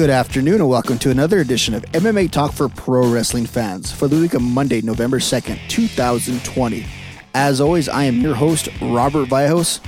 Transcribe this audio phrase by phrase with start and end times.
[0.00, 4.08] Good afternoon and welcome to another edition of MMA Talk for Pro Wrestling Fans for
[4.08, 6.86] the week of Monday, November 2nd, 2020.
[7.34, 9.80] As always, I am your host, Robert Vallejos,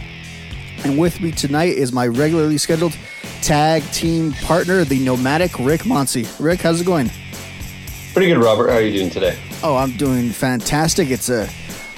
[0.84, 2.94] and with me tonight is my regularly scheduled
[3.40, 6.26] tag team partner, the nomadic Rick Monsey.
[6.38, 7.10] Rick, how's it going?
[8.12, 8.68] Pretty good, Robert.
[8.68, 9.38] How are you doing today?
[9.62, 11.08] Oh, I'm doing fantastic.
[11.08, 11.48] It's a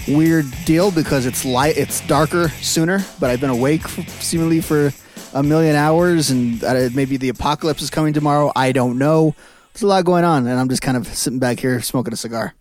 [0.06, 4.92] weird deal because it's light, it's darker sooner, but I've been awake seemingly for
[5.34, 8.52] a million hours and uh, maybe the apocalypse is coming tomorrow.
[8.54, 9.34] I don't know.
[9.72, 12.16] There's a lot going on, and I'm just kind of sitting back here smoking a
[12.16, 12.54] cigar.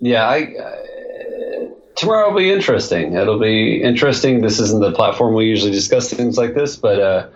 [0.00, 3.14] Yeah, I, uh, tomorrow will be interesting.
[3.14, 4.40] It'll be interesting.
[4.40, 7.28] This isn't the platform we usually discuss things like this, but uh,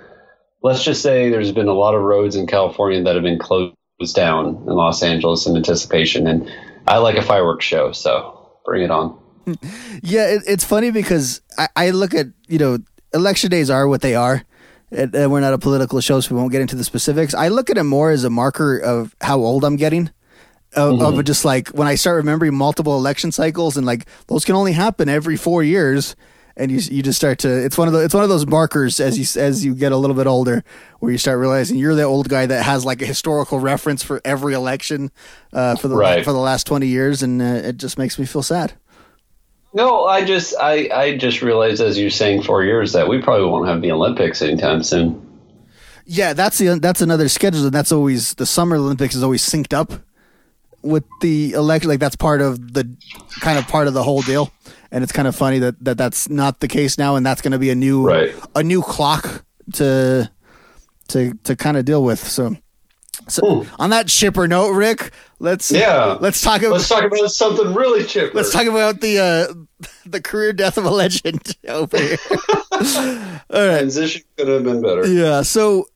[0.63, 3.75] let's just say there's been a lot of roads in California that have been closed
[4.15, 6.51] down in Los Angeles in anticipation, and
[6.87, 9.19] I like a fireworks show, so bring it on.
[10.05, 12.79] Yeah, it, it's funny because I, I look at you know
[13.15, 14.45] election days are what they are.
[14.91, 17.33] And we're not a political show, so we won't get into the specifics.
[17.33, 20.11] I look at it more as a marker of how old I'm getting.
[20.75, 21.19] Of, mm-hmm.
[21.19, 24.73] of just like when I start remembering multiple election cycles and like those can only
[24.73, 26.17] happen every four years,
[26.57, 29.01] and you you just start to it's one of the it's one of those markers
[29.01, 30.65] as you as you get a little bit older
[30.99, 34.21] where you start realizing you're the old guy that has like a historical reference for
[34.25, 35.11] every election
[35.53, 36.25] uh, for the right.
[36.25, 38.73] for the last twenty years, and uh, it just makes me feel sad.
[39.75, 43.47] No, I just I, I just realized as you're saying four years that we probably
[43.47, 45.27] won't have the Olympics anytime soon.
[46.05, 49.73] Yeah, that's the that's another schedule, and that's always the Summer Olympics is always synced
[49.73, 49.93] up
[50.83, 51.89] with the election.
[51.89, 52.97] Like that's part of the
[53.41, 54.53] kind of part of the whole deal,
[54.91, 57.53] and it's kind of funny that, that that's not the case now, and that's going
[57.53, 58.35] to be a new right.
[58.55, 59.45] a new clock
[59.75, 60.31] to
[61.09, 62.19] to to kind of deal with.
[62.19, 62.57] So
[63.29, 63.75] so hmm.
[63.81, 68.05] on that chipper note, Rick, let's yeah, let's talk about let's talk about something really
[68.05, 68.33] chipper.
[68.35, 72.17] Let's talk about the uh, the career death of a legend over here.
[72.31, 75.07] All right, transition could have been better.
[75.07, 75.89] Yeah, so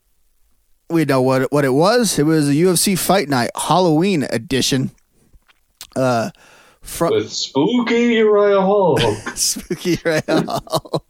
[0.90, 2.18] we know what what it was.
[2.18, 4.90] It was a UFC Fight Night Halloween edition.
[5.94, 6.30] Uh,
[6.82, 8.98] from with spooky Uriah Hall.
[9.34, 11.06] spooky Uriah Hall.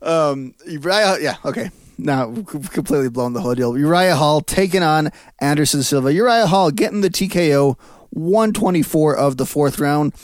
[0.00, 3.76] um, Uriah, yeah, okay now completely blown the whole deal.
[3.76, 5.10] Uriah Hall taking on
[5.40, 6.12] Anderson Silva.
[6.12, 7.78] Uriah Hall getting the TKO
[8.10, 10.14] 124 of the fourth round.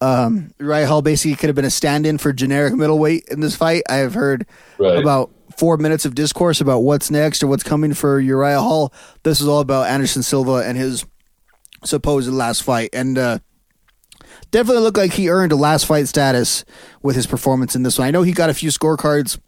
[0.00, 3.82] Um, Uriah Hall basically could have been a stand-in for generic middleweight in this fight.
[3.88, 4.46] I have heard
[4.78, 4.98] right.
[4.98, 8.92] about four minutes of discourse about what's next or what's coming for Uriah Hall.
[9.22, 11.04] This is all about Anderson Silva and his
[11.84, 13.38] supposed last fight, and uh,
[14.50, 16.64] definitely looked like he earned a last fight status
[17.02, 18.08] with his performance in this one.
[18.08, 19.38] I know he got a few scorecards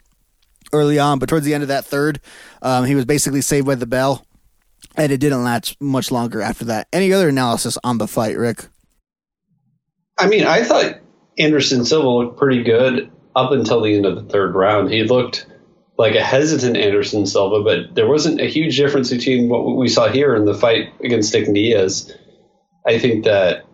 [0.73, 2.21] early on, but towards the end of that third,
[2.63, 4.27] um, he was basically saved by the bell,
[4.97, 6.89] and it didn't last much longer after that.
[6.93, 8.67] Any other analysis on the fight, Rick?
[10.19, 11.01] I mean, I thought
[11.39, 14.91] Anderson Silva looked pretty good up until the end of the third round.
[14.91, 15.47] He looked
[15.97, 20.09] like a hesitant Anderson Silva, but there wasn't a huge difference between what we saw
[20.09, 22.13] here in the fight against Nick Diaz.
[22.87, 23.65] I think that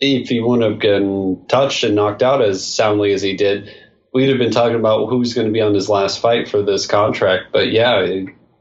[0.00, 3.74] if he wouldn't have gotten touched and knocked out as soundly as he did,
[4.14, 6.86] we'd have been talking about who's going to be on his last fight for this
[6.86, 7.52] contract.
[7.52, 8.06] But yeah,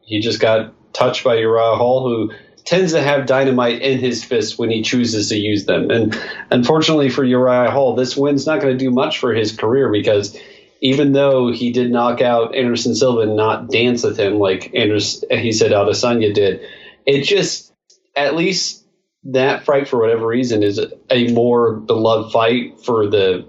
[0.01, 2.33] he just got touched by Uriah Hall, who
[2.65, 5.91] tends to have dynamite in his fists when he chooses to use them.
[5.91, 6.19] And
[6.49, 10.37] unfortunately for Uriah Hall, this win's not going to do much for his career because
[10.81, 15.23] even though he did knock out Anderson Silva and not dance with him like Anders,
[15.29, 16.61] he said Adesanya did,
[17.05, 17.71] it just
[18.15, 18.85] at least
[19.25, 20.79] that fight for whatever reason is
[21.09, 23.47] a more beloved fight for the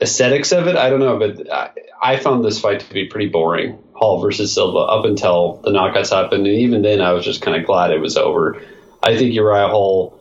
[0.00, 0.76] aesthetics of it.
[0.76, 1.70] I don't know, but I,
[2.02, 3.82] I found this fight to be pretty boring.
[3.94, 7.56] Hall versus Silva up until the knockouts happened, and even then, I was just kind
[7.56, 8.60] of glad it was over.
[9.02, 10.20] I think Uriah Hall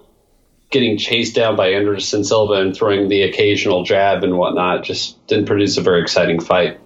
[0.71, 5.45] getting chased down by Anderson Silva and throwing the occasional jab and whatnot just didn't
[5.45, 6.79] produce a very exciting fight.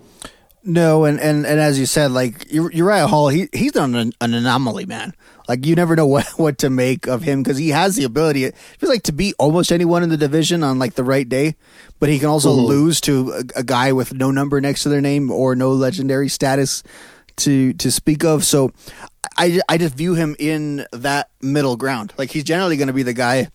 [0.63, 4.85] No, and, and, and as you said, like Uriah Hall, he he's an, an anomaly,
[4.85, 5.13] man.
[5.47, 8.43] Like you never know what, what to make of him because he has the ability.
[8.43, 11.55] It feels like to beat almost anyone in the division on like the right day,
[11.99, 12.65] but he can also mm-hmm.
[12.65, 16.27] lose to a, a, guy with no number next to their name or no legendary
[16.27, 16.83] status
[17.37, 18.43] to to speak of.
[18.43, 18.71] So
[19.37, 22.13] I I just view him in that middle ground.
[22.17, 23.49] Like he's generally going to be the guy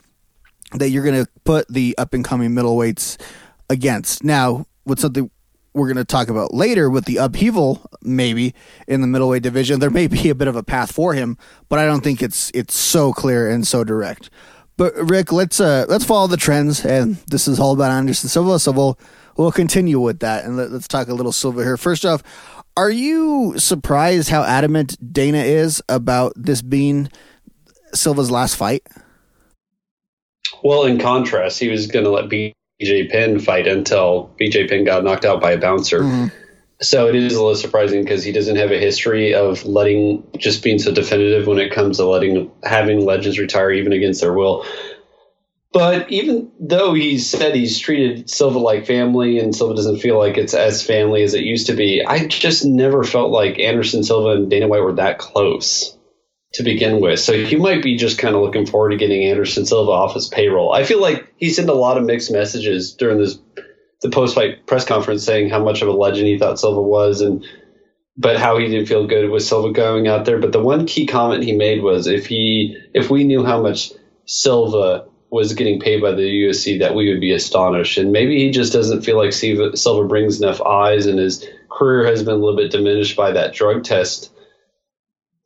[0.73, 3.21] that you're going to put the up and coming middleweights
[3.69, 4.25] against.
[4.25, 5.31] Now, with something
[5.75, 8.55] we're going to talk about later with the upheaval maybe
[8.87, 9.81] in the middleweight division.
[9.81, 11.37] There may be a bit of a path for him
[11.69, 14.31] but i don't think it's it's so clear and so direct.
[14.77, 18.59] But rick let's uh let's follow the trends and this is all about anderson silva
[18.59, 18.99] so we'll
[19.37, 21.77] we'll continue with that and let, us talk a little silva here.
[21.77, 22.23] First off
[22.77, 27.09] are you surprised how adamant dana is about this being
[27.93, 28.87] silva's last fight?
[30.63, 34.85] Well in contrast he was going to let b BJ Penn fight until BJ Penn
[34.85, 36.01] got knocked out by a bouncer.
[36.01, 36.27] Mm-hmm.
[36.81, 40.63] So it is a little surprising because he doesn't have a history of letting just
[40.63, 44.67] being so definitive when it comes to letting having legends retire even against their will.
[45.73, 50.37] But even though he said he's treated Silva like family and Silva doesn't feel like
[50.37, 54.41] it's as family as it used to be, I just never felt like Anderson Silva
[54.41, 55.94] and Dana White were that close
[56.55, 57.21] to begin with.
[57.21, 60.29] So he might be just kind of looking forward to getting Anderson Silva off his
[60.29, 60.73] payroll.
[60.73, 63.39] I feel like he sent a lot of mixed messages during this
[64.03, 67.21] the post fight press conference saying how much of a legend he thought Silva was
[67.21, 67.45] and
[68.17, 70.39] but how he didn't feel good with Silva going out there.
[70.39, 73.93] But the one key comment he made was if he if we knew how much
[74.27, 77.99] Silva was getting paid by the UFC that we would be astonished.
[77.99, 82.23] And maybe he just doesn't feel like Silva brings enough eyes and his career has
[82.23, 84.31] been a little bit diminished by that drug test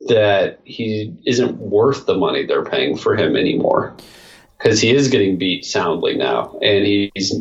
[0.07, 3.95] that he isn't worth the money they're paying for him anymore
[4.57, 7.33] because he is getting beat soundly now, and he's,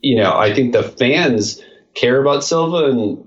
[0.00, 1.62] you know, I think the fans
[1.94, 3.26] care about Silva, and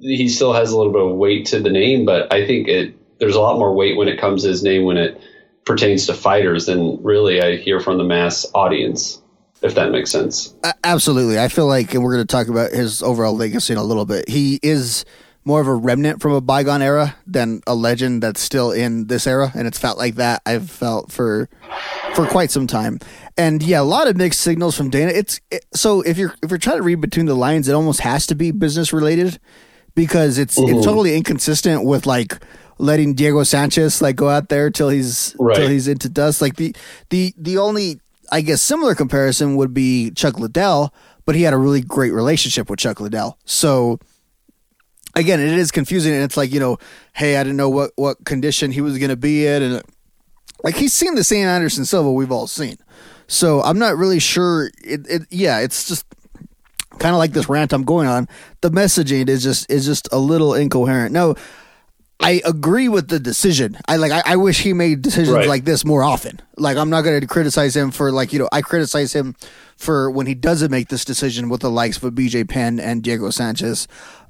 [0.00, 2.94] he still has a little bit of weight to the name, but I think it
[3.18, 5.20] there's a lot more weight when it comes to his name when it
[5.64, 9.20] pertains to fighters than really I hear from the mass audience.
[9.60, 10.54] If that makes sense.
[10.84, 14.04] Absolutely, I feel like, we're going to talk about his overall legacy in a little
[14.04, 14.28] bit.
[14.28, 15.04] He is
[15.48, 19.26] more of a remnant from a bygone era than a legend that's still in this
[19.26, 21.48] era and it's felt like that I've felt for
[22.14, 23.00] for quite some time.
[23.38, 25.10] And yeah, a lot of mixed signals from Dana.
[25.10, 28.00] It's it, so if you're if you're trying to read between the lines it almost
[28.00, 29.40] has to be business related
[29.94, 30.76] because it's mm-hmm.
[30.76, 32.38] it's totally inconsistent with like
[32.76, 35.56] letting Diego Sanchez like go out there till he's right.
[35.56, 36.42] till he's into dust.
[36.42, 36.76] Like the
[37.08, 40.92] the the only I guess similar comparison would be Chuck Liddell,
[41.24, 43.38] but he had a really great relationship with Chuck Liddell.
[43.46, 43.98] So
[45.14, 46.78] again, it is confusing, and it's like you know,
[47.12, 49.82] hey, I didn't know what what condition he was going to be in, and
[50.62, 52.76] like he's seen the same Anderson Silva we've all seen.
[53.26, 54.70] So I'm not really sure.
[54.82, 56.06] It, it yeah, it's just
[56.98, 58.28] kind of like this rant I'm going on.
[58.60, 61.12] The messaging is just is just a little incoherent.
[61.12, 61.36] No,
[62.20, 63.78] I agree with the decision.
[63.86, 64.10] I like.
[64.10, 65.48] I, I wish he made decisions right.
[65.48, 66.40] like this more often.
[66.56, 68.48] Like I'm not going to criticize him for like you know.
[68.50, 69.36] I criticize him
[69.76, 73.30] for when he doesn't make this decision with the likes of BJ Penn and Diego
[73.30, 73.86] Sanchez.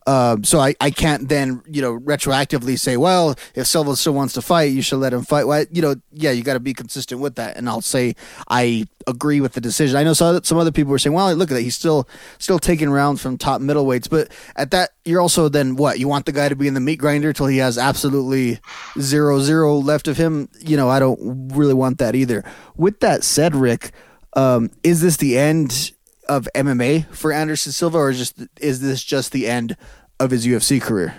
[0.09, 4.33] Um, so I, I can't then you know retroactively say well if Silva still wants
[4.35, 5.47] to fight you should let him fight.
[5.47, 7.59] Well you know yeah you got to be consistent with that.
[7.59, 8.17] And I'll say
[8.49, 9.99] I agree with the decision.
[9.99, 12.59] I know some some other people were saying well look at that he's still still
[12.59, 14.09] taking rounds from top middleweights.
[14.09, 15.99] But at that you're also then what?
[15.99, 18.61] You want the guy to be in the meat grinder till he has absolutely
[18.99, 20.49] zero zero left of him?
[20.59, 22.45] You know I don't really want that either.
[22.79, 23.93] With that said Rick
[24.33, 25.93] um, is this the end
[26.29, 29.77] of MMA for Anderson Silva, or is just is this just the end
[30.21, 31.15] of his UFC career?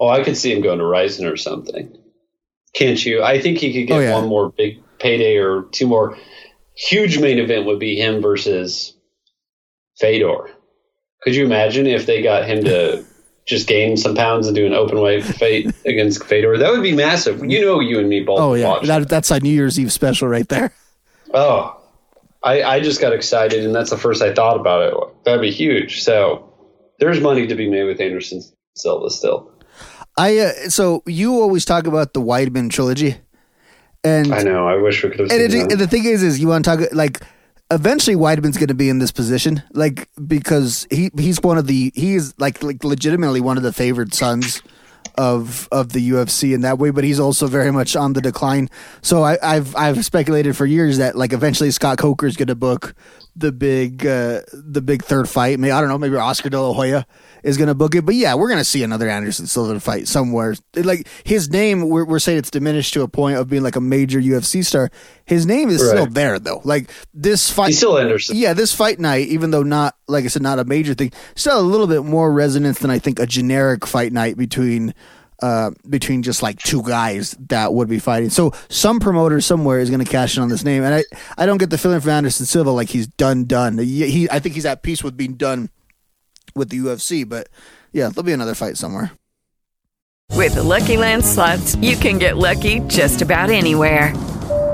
[0.00, 1.96] Oh, I could see him going to Rizin or something.
[2.74, 3.22] Can't you?
[3.22, 4.14] I think he could get oh, yeah.
[4.14, 6.16] one more big payday or two more.
[6.74, 8.96] Huge main event would be him versus
[9.98, 10.50] Fedor.
[11.22, 13.04] Could you imagine if they got him to
[13.46, 16.58] just gain some pounds and do an open weight fight against Fedor?
[16.58, 17.44] That would be massive.
[17.44, 18.40] You know, you and me both.
[18.40, 20.72] Oh yeah, that, that's a New Year's Eve special right there.
[21.34, 21.80] Oh,
[22.42, 25.24] I, I just got excited, and that's the first I thought about it.
[25.24, 26.02] That'd be huge.
[26.02, 26.51] So
[27.02, 28.40] there's money to be made with Anderson
[28.76, 29.50] Silva still.
[30.16, 33.16] I uh, so you always talk about the Weidman trilogy,
[34.04, 35.30] and I know I wish we could have.
[35.32, 37.20] And, it, and, the thing is, is you want to talk like
[37.72, 41.90] eventually Weidman's going to be in this position, like because he he's one of the
[41.94, 44.62] he's like like legitimately one of the favored sons
[45.18, 48.68] of of the UFC in that way, but he's also very much on the decline.
[49.00, 52.54] So I, have I've speculated for years that like eventually Scott Coker is going to
[52.54, 52.94] book
[53.34, 55.58] the big uh, the big third fight.
[55.58, 55.98] Maybe I don't know.
[55.98, 57.06] Maybe Oscar De La Hoya
[57.42, 58.04] is going to book it.
[58.04, 60.54] But yeah, we're going to see another Anderson Silva fight somewhere.
[60.76, 63.80] Like his name, we're, we're saying it's diminished to a point of being like a
[63.80, 64.90] major UFC star.
[65.24, 65.90] His name is right.
[65.90, 66.60] still there though.
[66.64, 68.36] Like this fight, he's still Anderson.
[68.36, 71.58] Yeah, this fight night, even though not like I said, not a major thing, still
[71.58, 74.94] a little bit more resonance than I think a generic fight night between.
[75.42, 78.30] Uh, between just like two guys that would be fighting.
[78.30, 81.04] So some promoter somewhere is going to cash in on this name, and I,
[81.36, 83.76] I don't get the feeling from Anderson Silva like he's done done.
[83.76, 85.68] He, he I think he's at peace with being done
[86.54, 87.28] with the UFC.
[87.28, 87.48] But
[87.92, 89.10] yeah, there'll be another fight somewhere.
[90.30, 94.14] With the Lucky Land slots, you can get lucky just about anywhere.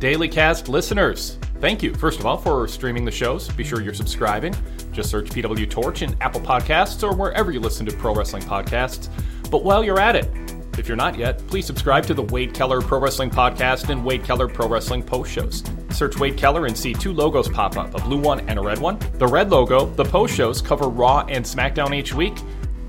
[0.00, 1.36] Daily Cast listeners.
[1.60, 3.50] Thank you, first of all, for streaming the shows.
[3.50, 4.54] Be sure you're subscribing.
[4.92, 9.10] Just search PW Torch in Apple Podcasts or wherever you listen to pro wrestling podcasts.
[9.50, 10.30] But while you're at it,
[10.78, 14.24] if you're not yet, please subscribe to the Wade Keller Pro Wrestling Podcast and Wade
[14.24, 15.62] Keller Pro Wrestling Post shows.
[15.90, 18.78] Search Wade Keller and see two logos pop up a blue one and a red
[18.78, 18.98] one.
[19.18, 22.38] The red logo, the post shows, cover Raw and SmackDown each week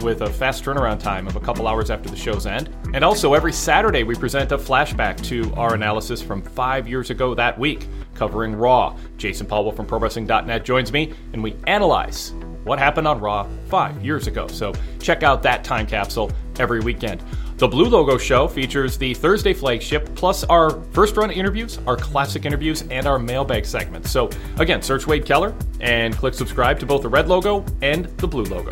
[0.02, 2.76] with a fast turnaround time of a couple hours after the show's end.
[2.94, 7.34] And also, every Saturday, we present a flashback to our analysis from five years ago
[7.36, 8.98] that week, covering Raw.
[9.18, 14.28] Jason Powell from ProWrestling.net joins me, and we analyze what happened on Raw five years
[14.28, 14.48] ago.
[14.48, 17.24] So check out that time capsule every weekend.
[17.58, 22.46] The Blue Logo Show features the Thursday flagship, plus our first run interviews, our classic
[22.46, 24.10] interviews, and our mailbag segments.
[24.10, 28.28] So, again, search Wade Keller and click subscribe to both the red logo and the
[28.28, 28.72] blue logo.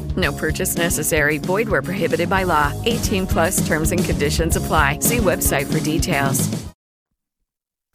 [0.17, 1.37] No purchase necessary.
[1.37, 2.73] Void where prohibited by law.
[2.85, 4.99] 18 plus terms and conditions apply.
[4.99, 6.49] See website for details.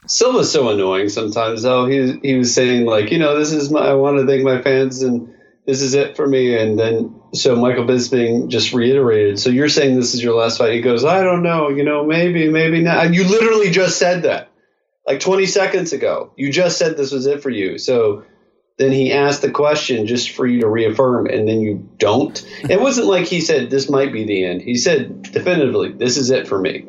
[0.06, 1.86] Silva's so annoying sometimes, though.
[1.86, 4.62] He, he was saying, like, you know, this is my, I want to thank my
[4.62, 5.34] fans and
[5.66, 6.56] this is it for me.
[6.56, 10.74] And then, so Michael Bisping just reiterated, so you're saying this is your last fight?
[10.74, 13.04] He goes, I don't know, you know, maybe, maybe not.
[13.04, 14.50] And you literally just said that
[15.06, 16.32] like 20 seconds ago.
[16.36, 17.78] You just said this was it for you.
[17.78, 18.24] So
[18.78, 22.44] then he asked the question just for you to reaffirm, and then you don't.
[22.68, 24.60] It wasn't like he said, This might be the end.
[24.60, 26.84] He said definitively, This is it for me.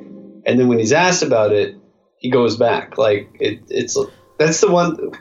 [0.45, 1.75] And then when he's asked about it,
[2.17, 2.97] he goes back.
[2.97, 3.97] Like, it, it's
[4.37, 5.11] that's the one.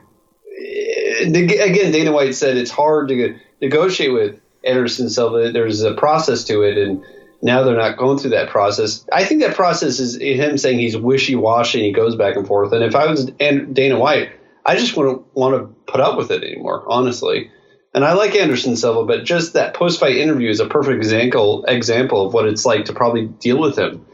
[0.58, 5.52] Eh, again, Dana White said it's hard to negotiate with Anderson Silva.
[5.52, 7.04] There's a process to it, and
[7.42, 9.06] now they're not going through that process.
[9.12, 12.46] I think that process is him saying he's wishy washy and he goes back and
[12.46, 12.72] forth.
[12.72, 14.30] And if I was Dana White,
[14.66, 17.52] I just wouldn't want to put up with it anymore, honestly.
[17.94, 21.64] And I like Anderson Silva, but just that post fight interview is a perfect example
[21.66, 24.04] example of what it's like to probably deal with him.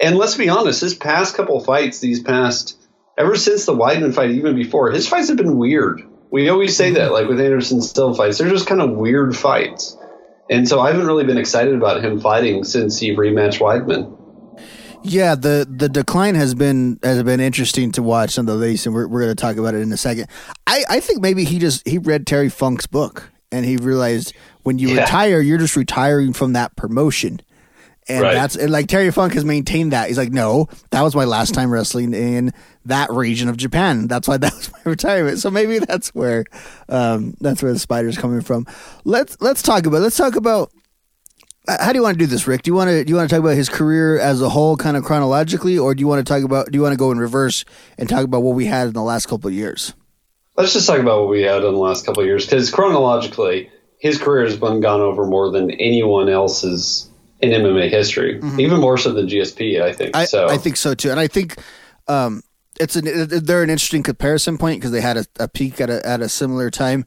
[0.00, 2.76] And let's be honest, his past couple fights, these past
[3.16, 6.02] ever since the Weidman fight, even before, his fights have been weird.
[6.30, 9.96] We always say that, like with Anderson Silva fights, they're just kind of weird fights.
[10.50, 14.19] And so I haven't really been excited about him fighting since he rematched Weidman.
[15.02, 18.94] Yeah, the the decline has been has been interesting to watch on the least, and
[18.94, 20.26] we're, we're going to talk about it in a second.
[20.66, 24.78] I, I think maybe he just he read Terry Funk's book and he realized when
[24.78, 25.02] you Yeah.
[25.02, 27.40] retire, you're just retiring from that promotion,
[28.08, 28.34] and Right.
[28.34, 30.08] that's and like Terry Funk has maintained that.
[30.08, 32.52] He's like, no, that was my last time wrestling in
[32.84, 34.06] that region of Japan.
[34.06, 35.38] That's why that was my retirement.
[35.38, 36.44] So maybe that's where
[36.90, 38.66] um, that's where the spider's coming from.
[39.04, 40.70] Let's let's talk about let's talk about
[41.68, 42.62] how do you want to do this, Rick?
[42.62, 44.76] Do you want to do you want to talk about his career as a whole,
[44.76, 47.10] kind of chronologically, or do you want to talk about do you want to go
[47.12, 47.64] in reverse
[47.98, 49.92] and talk about what we had in the last couple of years?
[50.56, 53.70] Let's just talk about what we had in the last couple of years, because chronologically,
[53.98, 57.08] his career has been gone over more than anyone else's
[57.40, 59.80] in MMA history, even more so than GSP.
[59.80, 60.16] I think.
[60.16, 61.56] I, so I think so too, and I think
[62.08, 62.42] um,
[62.80, 63.04] it's an
[63.44, 66.28] they're an interesting comparison point because they had a, a peak at a at a
[66.28, 67.04] similar time,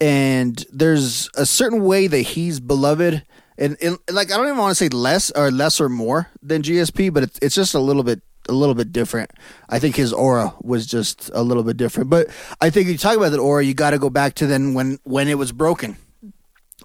[0.00, 3.24] and there's a certain way that he's beloved,
[3.58, 6.62] and, and like I don't even want to say less or less or more than
[6.62, 9.30] GSP, but it's it's just a little bit a little bit different.
[9.68, 12.28] I think his aura was just a little bit different, but
[12.60, 14.98] I think you talk about that aura, you got to go back to then when
[15.04, 15.96] when it was broken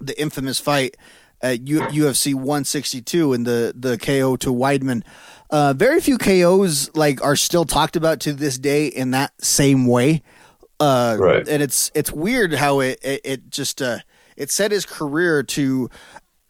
[0.00, 0.96] the infamous fight
[1.42, 5.02] at U- UFC 162 and the the KO to Weidman.
[5.50, 9.86] Uh, very few KOs like are still talked about to this day in that same
[9.86, 10.22] way.
[10.78, 11.46] Uh, Right.
[11.48, 13.98] And it's it's weird how it it, it just uh,
[14.36, 15.90] it set his career to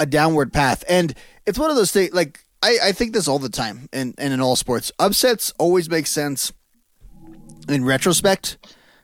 [0.00, 1.14] a downward path, and
[1.46, 2.12] it's one of those things.
[2.12, 5.88] Like I, I think this all the time, and and in all sports, upsets always
[5.88, 6.52] make sense
[7.68, 8.58] in retrospect.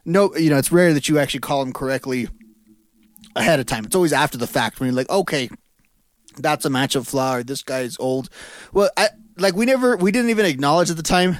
[0.04, 2.28] No, you know, it's rare that you actually call them correctly
[3.34, 3.84] ahead of time.
[3.84, 5.50] It's always after the fact when you're like, okay,
[6.38, 8.28] that's a matchup flaw or this guy's old.
[8.72, 11.36] Well, I like we never we didn't even acknowledge at the time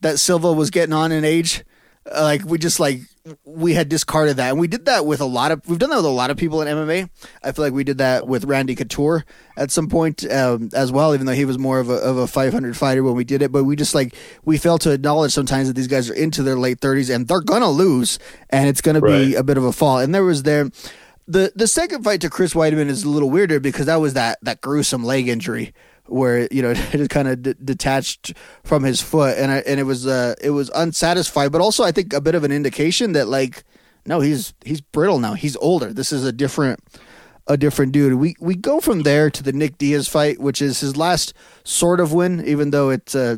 [0.00, 1.64] that Silva was getting on in age.
[2.12, 3.00] Like we just like
[3.44, 5.96] we had discarded that, and we did that with a lot of we've done that
[5.96, 7.08] with a lot of people in MMA.
[7.42, 9.24] I feel like we did that with Randy Couture
[9.56, 12.26] at some point um, as well, even though he was more of a of a
[12.26, 13.50] 500 fighter when we did it.
[13.50, 16.56] But we just like we fail to acknowledge sometimes that these guys are into their
[16.56, 18.18] late 30s and they're gonna lose,
[18.50, 19.98] and it's gonna be a bit of a fall.
[19.98, 20.70] And there was there.
[21.28, 24.38] The the second fight to Chris Weidman is a little weirder because that was that
[24.42, 25.74] that gruesome leg injury
[26.08, 29.36] where you know it kind of d- detached from his foot.
[29.38, 32.34] And I, and it was uh it was unsatisfied but also I think a bit
[32.34, 33.64] of an indication that like
[34.04, 35.34] no he's he's brittle now.
[35.34, 35.92] He's older.
[35.92, 36.80] This is a different
[37.46, 38.14] a different dude.
[38.14, 42.00] We we go from there to the Nick Diaz fight which is his last sort
[42.00, 43.36] of win even though it's uh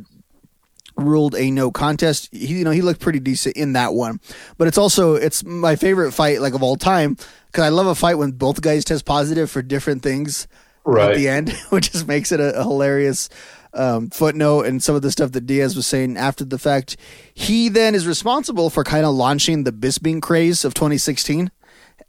[0.99, 2.29] ruled a no contest.
[2.33, 4.21] He, you know, he looked pretty decent in that one.
[4.59, 7.95] But it's also it's my favorite fight like of all time because I love a
[7.95, 10.49] fight when both guys test positive for different things
[10.97, 13.29] at the end, which just makes it a, a hilarious
[13.75, 16.97] um, footnote and some of the stuff that Diaz was saying after the fact.
[17.35, 21.51] He then is responsible for kind of launching the Bisping craze of 2016.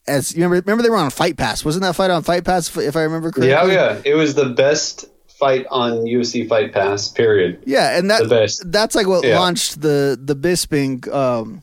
[0.08, 1.64] As you remember, remember they were on Fight Pass.
[1.66, 2.76] Wasn't that fight on Fight Pass?
[2.78, 3.50] If, I remember correctly.
[3.50, 5.06] yeah, oh, yeah, it was the best
[5.40, 7.10] fight on UFC Fight Pass.
[7.10, 7.62] Period.
[7.66, 8.72] Yeah, and that The best.
[8.72, 9.38] that's like what Yeah.
[9.40, 11.62] launched the the Bisping um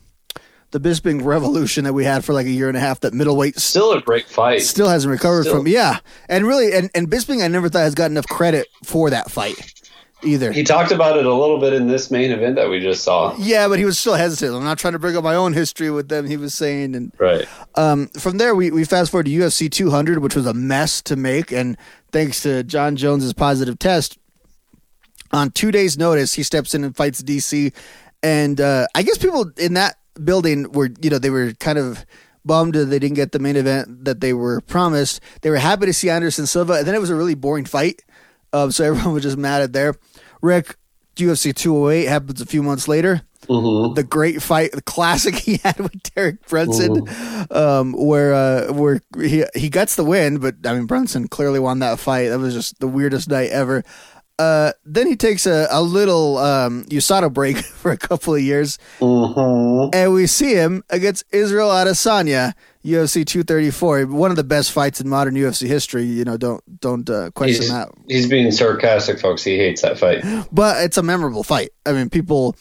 [0.71, 3.57] the Bisping revolution that we had for like a year and a half that middleweight
[3.57, 4.61] Still a great fight.
[4.61, 5.57] still hasn't recovered Still.
[5.57, 5.67] from.
[5.67, 5.99] Yeah.
[6.29, 9.73] And really and and Bisping I never thought has got enough credit for that fight
[10.23, 10.51] either.
[10.51, 13.35] He talked about it a little bit in this main event that we just saw.
[13.37, 14.55] yeah, but he was still hesitant.
[14.55, 16.25] I'm not trying to bring up my own history with them.
[16.27, 17.47] He was saying, and Right.
[17.75, 21.15] um, from there we, we fast forward to UFC 200, which was a mess to
[21.15, 21.77] make, and
[22.11, 24.17] thanks to Jon Jones's positive test,
[25.31, 27.73] on two days' notice, he steps in and fights DC.
[28.23, 32.05] And uh, I guess people in that building were, you know, they were kind of
[32.45, 35.19] bummed that they didn't get the main event that they were promised.
[35.41, 38.03] They were happy to see Anderson Silva, and then it was a really boring fight.
[38.53, 39.95] Um, so everyone was just mad at there.
[40.41, 40.77] Rick,
[41.15, 43.21] UFC 208 happens a few months later.
[43.93, 47.07] The great fight, the classic he had with Derek Brunson,
[47.51, 51.79] um, where uh, where he he gets the win, but I mean Brunson clearly won
[51.79, 52.29] that fight.
[52.29, 53.83] That was just the weirdest night ever.
[54.39, 58.77] Uh, then he takes a, a little um, USADA break for a couple of years,
[59.93, 62.53] and we see him against Israel Adesanya,
[62.85, 66.03] UFC 234, one of the best fights in modern UFC history.
[66.03, 67.89] You know, don't don't uh, question He's, that.
[68.07, 69.43] he's being sarcastic, folks.
[69.43, 70.23] He hates that fight.
[70.51, 71.71] But it's a memorable fight.
[71.85, 72.55] I mean, people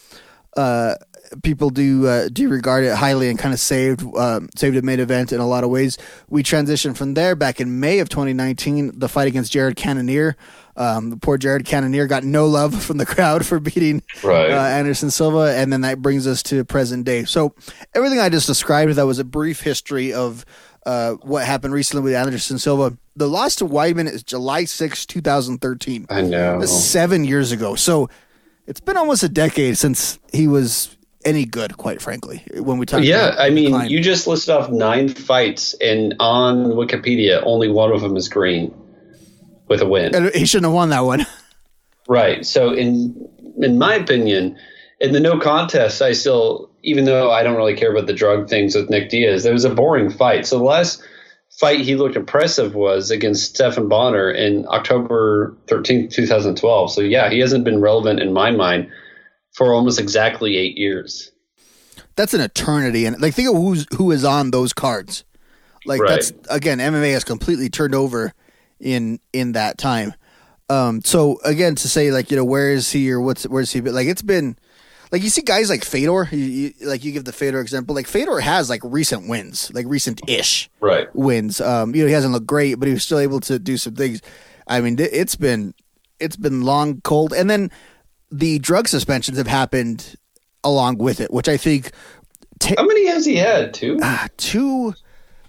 [0.56, 0.94] uh,
[1.42, 5.00] people do uh, do regard it highly and kind of saved um, saved a main
[5.00, 5.98] event in a lot of ways.
[6.28, 10.36] We transitioned from there back in May of 2019, the fight against Jared Cannonier.
[10.78, 14.50] Um, the poor Jared Cannonier got no love from the crowd for beating Right.
[14.50, 17.24] uh, Anderson Silva, and then that brings us to present day.
[17.24, 17.54] So
[17.94, 20.44] everything I just described that was a brief history of
[20.84, 22.96] uh, what happened recently with Anderson Silva.
[23.16, 26.06] The loss to Weidman is July 6, 2013.
[26.10, 26.60] I know.
[26.60, 27.74] That's seven years ago.
[27.74, 28.08] So
[28.66, 30.95] It's been almost a decade since he was
[31.26, 32.42] any good, quite frankly.
[32.54, 33.90] When we talk, Yeah, I mean, decline.
[33.90, 38.74] you just listed off nine fights, and on Wikipedia, only one of them is green
[39.68, 40.14] with a win.
[40.14, 41.26] And he shouldn't have won that one.
[42.08, 42.46] Right.
[42.46, 43.28] So, in
[43.60, 44.56] in my opinion,
[45.00, 48.48] in the no contest, I still, even though I don't really care about the drug
[48.48, 50.46] things with Nick Diaz, it was a boring fight.
[50.46, 51.02] So the last
[51.58, 56.92] fight he looked impressive was against Stephan Bonnar in October 13th, 2012.
[56.92, 58.88] So yeah, he hasn't been relevant in my mind
[59.56, 61.32] for almost exactly eight years.
[62.14, 65.24] That's an eternity, and like think of who's who is on those cards.
[65.84, 66.10] Like Right.
[66.10, 68.32] that's again, MMA has completely turned over
[68.80, 70.14] in in that time.
[70.68, 73.80] Um, so again, to say like you know where is he or what's where's he?
[73.80, 74.56] But like it's been
[75.12, 77.94] like you see guys like Fedor, you, you, like you give the Fedor example.
[77.94, 81.08] Like Fedor has like recent wins, like recent ish Right.
[81.14, 81.60] wins.
[81.60, 83.94] Um, you know he hasn't looked great, but he was still able to do some
[83.94, 84.20] things.
[84.66, 85.74] I mean, it- it's been
[86.18, 87.70] it's been long cold, and then
[88.30, 90.16] the drug suspensions have happened
[90.64, 91.92] along with it, which I think
[92.76, 93.72] How many has he had?
[93.74, 93.98] Two?
[94.02, 94.94] ah, two.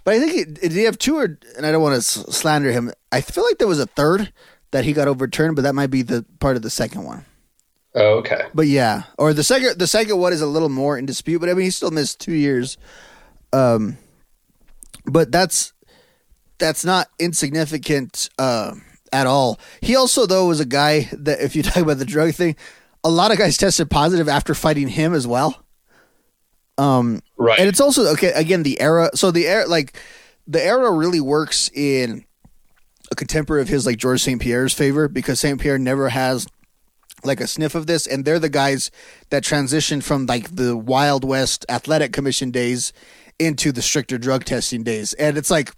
[0.04, 1.38] But I think it, did he have two or?
[1.56, 2.92] And I don't want to slander him.
[3.12, 4.32] I feel like there was a third
[4.70, 7.24] that he got overturned, but that might be the part of the second one.
[7.94, 8.42] Oh, okay.
[8.54, 11.40] But yeah, or the second the second one is a little more in dispute.
[11.40, 12.78] But I mean, he still missed two years.
[13.52, 13.98] Um,
[15.04, 15.72] but that's
[16.58, 18.74] that's not insignificant uh,
[19.12, 19.58] at all.
[19.80, 22.56] He also though was a guy that if you talk about the drug thing,
[23.04, 25.62] a lot of guys tested positive after fighting him as well.
[26.76, 27.58] Um, Right.
[27.58, 29.10] and it's also okay again the era.
[29.14, 29.98] So the era like
[30.46, 32.24] the era really works in
[33.10, 34.40] a contemporary of his like George St.
[34.40, 35.60] Pierre's favor because St.
[35.60, 36.46] Pierre never has
[37.24, 38.90] like a sniff of this and they're the guys
[39.30, 42.92] that transitioned from like the Wild West athletic commission days
[43.40, 45.14] into the stricter drug testing days.
[45.14, 45.72] And it's like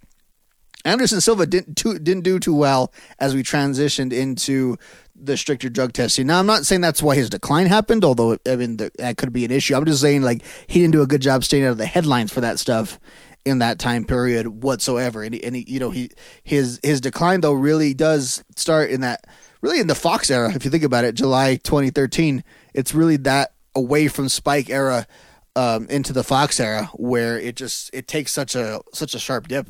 [0.85, 4.77] Anderson Silva didn't too, didn't do too well as we transitioned into
[5.15, 6.27] the stricter drug testing.
[6.27, 9.31] Now, I'm not saying that's why his decline happened, although I mean the, that could
[9.31, 9.75] be an issue.
[9.75, 12.33] I'm just saying like he didn't do a good job staying out of the headlines
[12.33, 12.99] for that stuff
[13.45, 15.23] in that time period whatsoever.
[15.23, 16.09] And, he, and he, you know he
[16.43, 19.25] his his decline though really does start in that
[19.61, 20.53] really in the Fox era.
[20.53, 25.07] If you think about it, July 2013, it's really that away from Spike era
[25.55, 29.47] um, into the Fox era where it just it takes such a such a sharp
[29.47, 29.69] dip.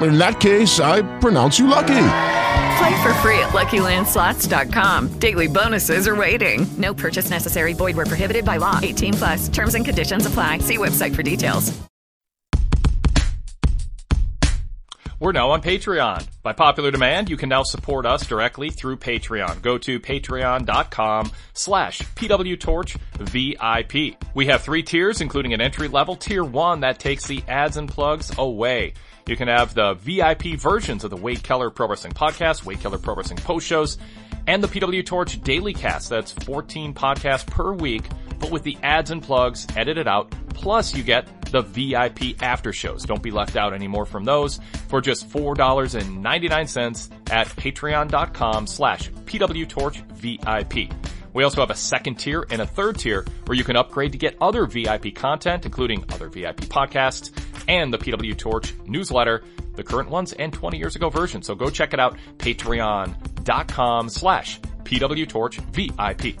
[0.00, 2.04] In that case, I pronounce you lucky.
[2.78, 5.18] Play for free at LuckyLandSlots.com.
[5.18, 6.64] Daily bonuses are waiting.
[6.76, 7.72] No purchase necessary.
[7.72, 8.78] Void where prohibited by law.
[8.80, 9.48] 18 plus.
[9.48, 10.58] Terms and conditions apply.
[10.58, 11.76] See website for details.
[15.20, 16.28] We're now on Patreon.
[16.44, 19.62] By popular demand, you can now support us directly through Patreon.
[19.62, 24.14] Go to patreon.com slash pwtorchvip.
[24.34, 27.88] We have three tiers, including an entry level tier one that takes the ads and
[27.88, 28.94] plugs away.
[29.28, 32.96] You can have the VIP versions of the Wade Keller Pro Wrestling Podcast, Wade Keller
[32.96, 33.98] Pro Wrestling Post Shows,
[34.46, 36.08] and the PW Torch Daily Cast.
[36.08, 38.04] That's 14 podcasts per week,
[38.38, 40.30] but with the ads and plugs edited out.
[40.54, 43.04] Plus, you get the VIP after shows.
[43.04, 51.17] Don't be left out anymore from those for just $4.99 at patreon.com slash pwtorchvip.
[51.38, 54.18] We also have a second tier and a third tier where you can upgrade to
[54.18, 57.30] get other VIP content, including other VIP podcasts
[57.68, 59.44] and the PW Torch newsletter,
[59.76, 61.40] the current ones and 20 years ago version.
[61.42, 66.40] So go check it out, patreon.com slash pwtorchvip.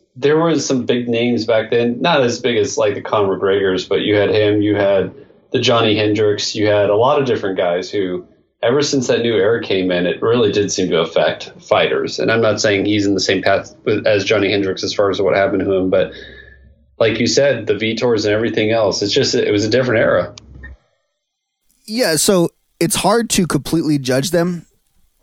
[0.15, 2.01] there was some big names back then.
[2.01, 5.13] Not as big as like the Conor McGregors, but you had him, you had
[5.51, 8.25] the Johny Hendricks, you had a lot of different guys who
[8.63, 12.19] ever since that new era came in, it really did seem to affect fighters.
[12.19, 15.21] And I'm not saying he's in the same path as Johny Hendricks as far as
[15.21, 16.13] what happened to him, but
[16.99, 20.35] like you said, the Vitors and everything else, it's just it was a different era.
[21.85, 24.67] Yeah, so it's hard to completely judge them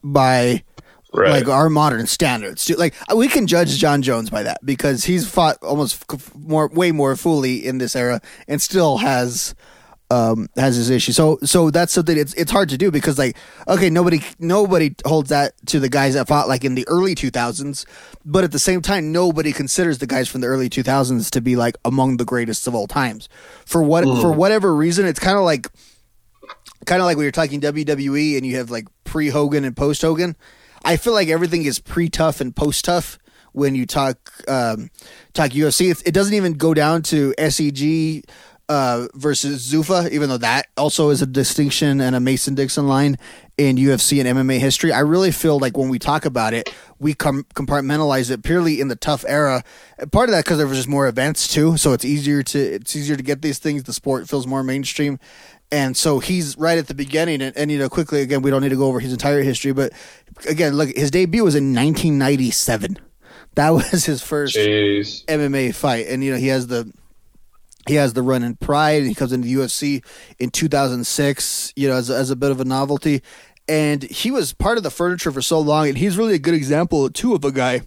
[0.02, 0.64] by
[1.12, 1.30] right.
[1.30, 2.70] like our modern standards.
[2.70, 6.04] Like we can judge Jon Jones by that because he's fought almost
[6.36, 9.54] more, way more fully in this era, and still has
[10.10, 11.12] um, has his issue.
[11.12, 15.28] So so that's something it's it's hard to do because like okay nobody nobody holds
[15.30, 17.84] that to the guys that fought like in the early 2000s,
[18.24, 21.56] but at the same time nobody considers the guys from the early 2000s to be
[21.56, 23.28] like among the greatest of all times.
[23.66, 24.20] For what mm.
[24.20, 25.68] for whatever reason it's kind of like
[26.86, 30.00] kind of like we were talking WWE and you have like pre Hogan and post
[30.02, 30.36] Hogan.
[30.84, 33.18] I feel like everything is pre TUF and post TUF
[33.52, 34.90] when you talk um,
[35.34, 35.90] talk UFC.
[35.90, 38.24] It, it doesn't even go down to SEG
[38.68, 43.16] uh, versus Zuffa, even though that also is a distinction and a Mason Dixon line
[43.56, 44.92] in UFC and MMA history.
[44.92, 48.88] I really feel like when we talk about it, we com- compartmentalize it purely in
[48.88, 49.64] the TUF era.
[50.12, 52.94] Part of that because there was just more events too, so it's easier to it's
[52.94, 53.84] easier to get these things.
[53.84, 55.18] The sport feels more mainstream.
[55.70, 58.62] And so he's right at the beginning, and, and you know, quickly again, we don't
[58.62, 59.92] need to go over his entire history, but
[60.48, 62.98] again, look, his debut was in 1997.
[63.54, 65.24] That was his first Jeez.
[65.26, 66.90] MMA fight, and you know, he has the
[67.86, 69.04] he has the run in Pride.
[69.04, 70.04] He comes into the UFC
[70.38, 73.22] in 2006, you know, as as a bit of a novelty.
[73.66, 75.88] And he was part of the furniture for so long.
[75.88, 77.82] And he's really a good example, too, of a guy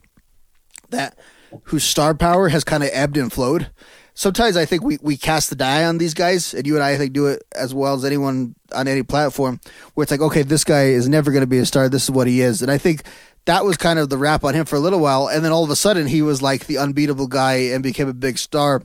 [0.90, 1.18] that
[1.66, 3.72] whose star power has kind of ebbed and flowed.
[4.14, 6.92] Sometimes I think we, we cast the die on these guys, and you and I,
[6.92, 9.60] I think, do it as well as anyone on any platform,
[9.94, 11.90] where it's like, okay, this guy is never going to be a star.
[11.90, 12.62] This is what he is.
[12.62, 13.04] And I think
[13.46, 15.28] that was kind of the rap on him for a little while.
[15.28, 18.14] And then all of a sudden, he was like the unbeatable guy and became a
[18.14, 18.84] big star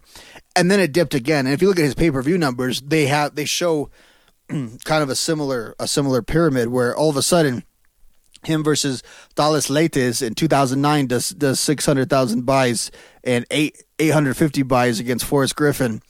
[0.57, 1.47] and then it dipped again.
[1.47, 3.91] And if you look at his pay per view numbers, they have they show
[4.49, 7.63] kind of a similar a similar pyramid where all of a sudden
[8.47, 9.03] him versus
[9.35, 12.91] Thales Leites in 2009 does does 600,000 buys
[13.25, 16.03] and eight 850 buys against Forrest Griffin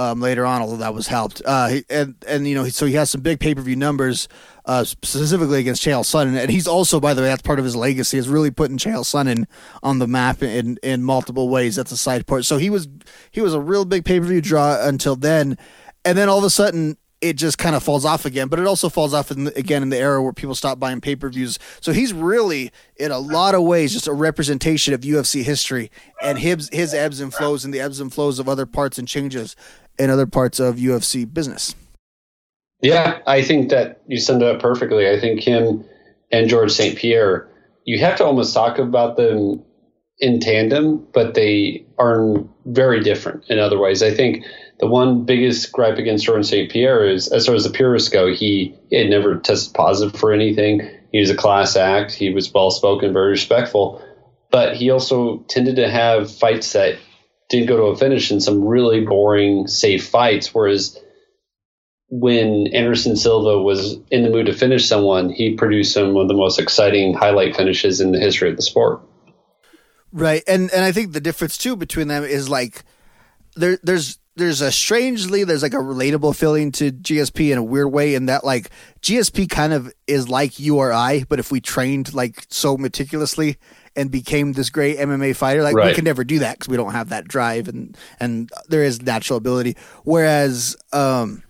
[0.00, 1.42] um, later on, although that was helped.
[1.44, 4.28] Uh, and and you know, so he has some big pay per view numbers,
[4.64, 7.76] uh, specifically against Chael Sonnen, and he's also, by the way, that's part of his
[7.76, 9.44] legacy is really putting Chael Sonnen
[9.82, 11.76] on the map in in multiple ways.
[11.76, 12.46] That's a side part.
[12.46, 12.88] So he was
[13.30, 15.58] he was a real big pay per view draw until then,
[16.04, 18.48] and then all of a sudden it just kind of falls off again.
[18.48, 21.00] But it also falls off in the, again in the era where people stop buying
[21.00, 21.58] pay per views.
[21.80, 25.90] So he's really, in a lot of ways, just a representation of UFC history
[26.22, 29.06] and his his ebbs and flows and the ebbs and flows of other parts and
[29.06, 29.56] changes
[29.98, 31.74] in other parts of UFC business.
[32.82, 35.08] Yeah, I think that you summed it up perfectly.
[35.08, 35.84] I think him
[36.32, 36.96] and George St.
[36.96, 37.48] Pierre,
[37.84, 39.62] you have to almost talk about them
[40.18, 44.02] in tandem, but they are very different in other ways.
[44.02, 44.44] I think
[44.80, 46.70] the one biggest gripe against Jordan St.
[46.70, 50.32] Pierre is, as far as the purists go, he, he had never tested positive for
[50.32, 50.90] anything.
[51.12, 52.12] He was a class act.
[52.12, 54.02] He was well spoken, very respectful,
[54.50, 56.98] but he also tended to have fights that
[57.50, 60.54] didn't go to a finish in some really boring, safe fights.
[60.54, 60.98] Whereas
[62.08, 66.34] when Anderson Silva was in the mood to finish someone, he produced some of the
[66.34, 69.02] most exciting highlight finishes in the history of the sport.
[70.10, 72.82] Right, and and I think the difference too between them is like
[73.56, 77.92] there there's there's a strangely there's like a relatable feeling to GSP in a weird
[77.92, 78.70] way in that like
[79.02, 83.58] GSP kind of is like you or I, but if we trained like so meticulously
[83.96, 85.62] and became this great MMA fighter.
[85.62, 85.88] Like right.
[85.88, 89.02] we can never do that because we don't have that drive and and there is
[89.02, 89.76] natural ability.
[90.04, 91.42] Whereas um,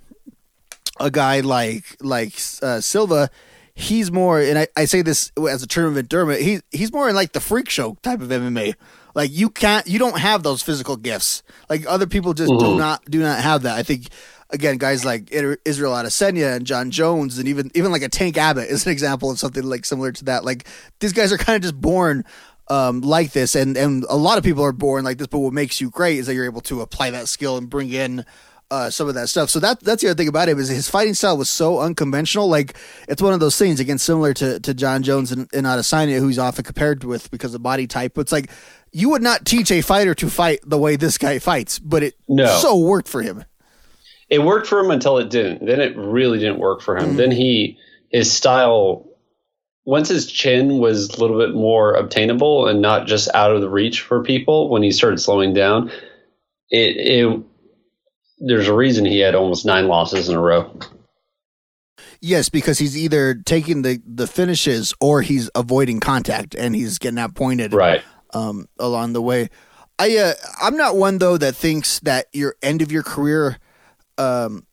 [0.98, 3.30] a guy like like uh, Silva,
[3.74, 6.40] he's more, and I, I say this as a term of endearment.
[6.40, 8.74] He he's more in like the freak show type of MMA.
[9.14, 11.42] Like you can't, you don't have those physical gifts.
[11.68, 12.72] Like other people just mm-hmm.
[12.72, 13.76] do not do not have that.
[13.78, 14.08] I think
[14.50, 18.68] again, guys like Israel Adesanya and Jon Jones, and even even like a Tank Abbott
[18.68, 20.44] is an example of something like similar to that.
[20.44, 20.66] Like
[21.00, 22.24] these guys are kind of just born
[22.68, 25.26] um, like this, and and a lot of people are born like this.
[25.26, 27.90] But what makes you great is that you're able to apply that skill and bring
[27.90, 28.24] in
[28.70, 29.50] uh, some of that stuff.
[29.50, 32.48] So that that's the other thing about him is his fighting style was so unconventional.
[32.48, 32.76] Like
[33.08, 36.38] it's one of those things again, similar to to Jon Jones and, and Adesanya, who's
[36.38, 38.12] often compared with because of body type.
[38.14, 38.50] But it's like
[38.92, 42.14] you would not teach a fighter to fight the way this guy fights, but it
[42.28, 42.46] No.
[42.60, 43.44] so worked for him.
[44.28, 45.66] It worked for him until it didn't.
[45.66, 47.08] Then it really didn't work for him.
[47.08, 47.16] Mm-hmm.
[47.16, 47.78] Then he
[48.10, 49.06] his style
[49.84, 53.68] once his chin was a little bit more obtainable and not just out of the
[53.68, 55.90] reach for people when he started slowing down,
[56.68, 57.40] it it
[58.40, 60.74] there's a reason he had almost nine losses in a row.
[62.22, 67.16] Yes, because he's either taking the the finishes or he's avoiding contact and he's getting
[67.16, 68.02] that pointed right
[68.34, 69.48] um, along the way.
[69.98, 73.58] I uh, I'm not one though that thinks that your end of your career
[74.18, 74.66] um,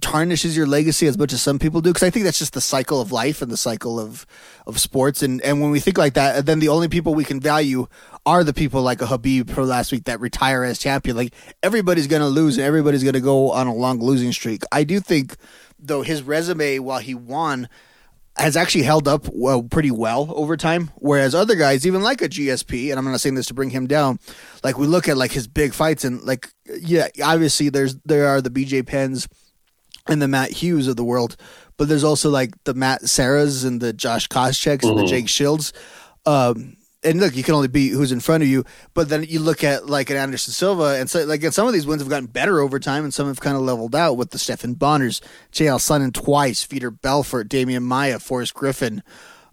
[0.00, 2.60] tarnishes your legacy as much as some people do because I think that's just the
[2.60, 4.26] cycle of life and the cycle of
[4.66, 7.40] of sports and and when we think like that then the only people we can
[7.40, 7.88] value
[8.26, 12.06] are the people like a Khabib pro last week that retire as champion like everybody's
[12.06, 15.00] going to lose and everybody's going to go on a long losing streak I do
[15.00, 15.36] think
[15.78, 17.68] though his resume while he won
[18.36, 22.28] has actually held up well pretty well over time whereas other guys even like a
[22.28, 24.18] GSP and I'm not saying this to bring him down
[24.62, 26.48] like we look at like his big fights and like
[26.80, 29.28] yeah obviously there's there are the BJ Pens
[30.08, 31.34] and the Matt Hughes of the world,
[31.78, 35.08] but there's also like the Matt Serras and the Josh Koscheck's and the Mhm.
[35.08, 35.72] Jake Shields.
[36.26, 36.73] Um,
[37.04, 38.64] and look, you can only beat who's in front of you,
[38.94, 41.72] but then you look at like an Anderson Silva, and so like and some of
[41.72, 44.30] these wins have gotten better over time, and some have kind of leveled out with
[44.30, 45.20] the Stephan Bonnars,
[45.52, 49.02] Chael Sonnen twice, Vitor Belfort, Demian Maia, Forrest Griffin,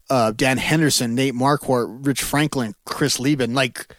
[0.09, 3.53] uh, Dan Henderson, Nate Marquardt, Rich Franklin, Chris Leben.
[3.53, 3.93] Like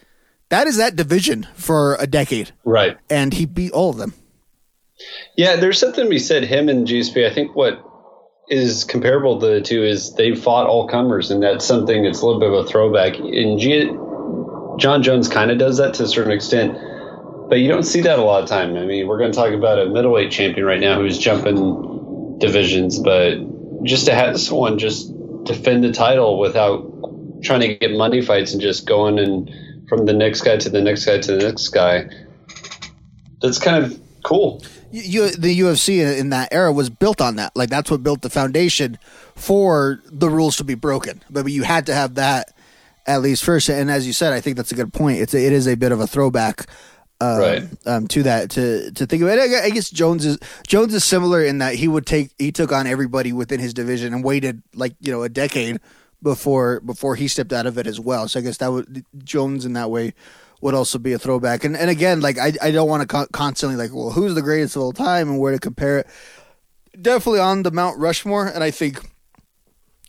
[0.50, 2.96] that is that division for a decade, Right.
[3.10, 4.14] and he beat all of them.
[5.36, 6.44] Yeah, there's something to be said.
[6.44, 7.26] Him and GSP.
[7.28, 7.82] I think what
[8.52, 12.26] is comparable to the two is they fought all comers, and that's something that's a
[12.26, 13.18] little bit of a throwback.
[13.18, 13.90] And G-
[14.78, 16.76] Jon Jones kind of does that to a certain extent,
[17.48, 18.76] but you don't see that a lot of time.
[18.76, 22.98] I mean, we're going to talk about a middleweight champion right now who's jumping divisions,
[22.98, 23.38] but
[23.84, 25.10] just to have someone just
[25.44, 26.84] defend the title without
[27.42, 29.50] trying to get money fights and just going and
[29.88, 32.08] from the next guy to the next guy to the next guy,
[33.40, 34.62] that's kind of cool.
[34.92, 37.56] You, the UFC in, in that era was built on that.
[37.56, 38.98] Like that's what built the foundation
[39.34, 41.22] for the rules to be broken.
[41.30, 42.52] But you had to have that
[43.06, 43.68] at least first.
[43.68, 45.18] And as you said, I think that's a good point.
[45.20, 46.66] It's a, it is a bit of a throwback.
[47.20, 47.62] Um, Right.
[47.86, 51.44] um, to that to to think about it, I guess Jones is Jones is similar
[51.44, 54.96] in that he would take he took on everybody within his division and waited like
[55.00, 55.78] you know a decade
[56.20, 58.26] before before he stepped out of it as well.
[58.26, 60.14] So I guess that would Jones in that way
[60.62, 61.64] would also be a throwback.
[61.64, 64.42] And and again, like I I don't want to co- constantly like well who's the
[64.42, 66.06] greatest of all time and where to compare it.
[67.00, 68.98] Definitely on the Mount Rushmore, and I think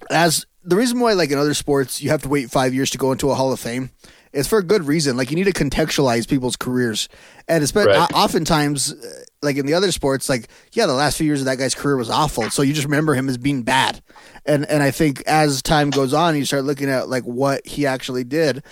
[0.10, 2.98] as the reason why like in other sports you have to wait five years to
[2.98, 3.90] go into a Hall of Fame
[4.32, 5.16] is for a good reason.
[5.16, 7.08] Like you need to contextualize people's careers,
[7.48, 8.12] and especially Right.
[8.14, 11.58] oftentimes, uh, like in the other sports, like yeah, the last few years of that
[11.58, 14.02] guy's career was awful, so you just remember him as being bad.
[14.46, 17.86] And and I think as time goes on, you start looking at like what he
[17.86, 18.64] actually did.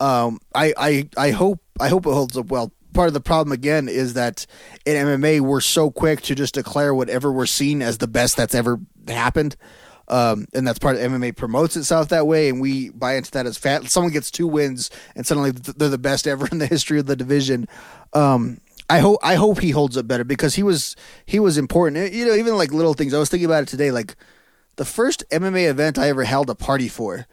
[0.00, 2.72] Um, I I I hope I hope it holds up well.
[2.92, 4.46] Part of the problem again is that
[4.84, 8.54] in MMA we're so quick to just declare whatever we're seeing as the best that's
[8.54, 9.56] ever happened.
[10.08, 13.46] Um, and that's part of MMA promotes itself that way, and we buy into that
[13.46, 13.88] as fat.
[13.88, 17.14] Someone gets two wins, and suddenly they're the best ever in the history of the
[17.14, 17.68] division.
[18.12, 22.12] Um, I hope I hope he holds up better because he was he was important.
[22.12, 23.14] You know, even like little things.
[23.14, 23.92] I was thinking about it today.
[23.92, 24.16] Like
[24.76, 27.26] the first MMA event I ever held a party for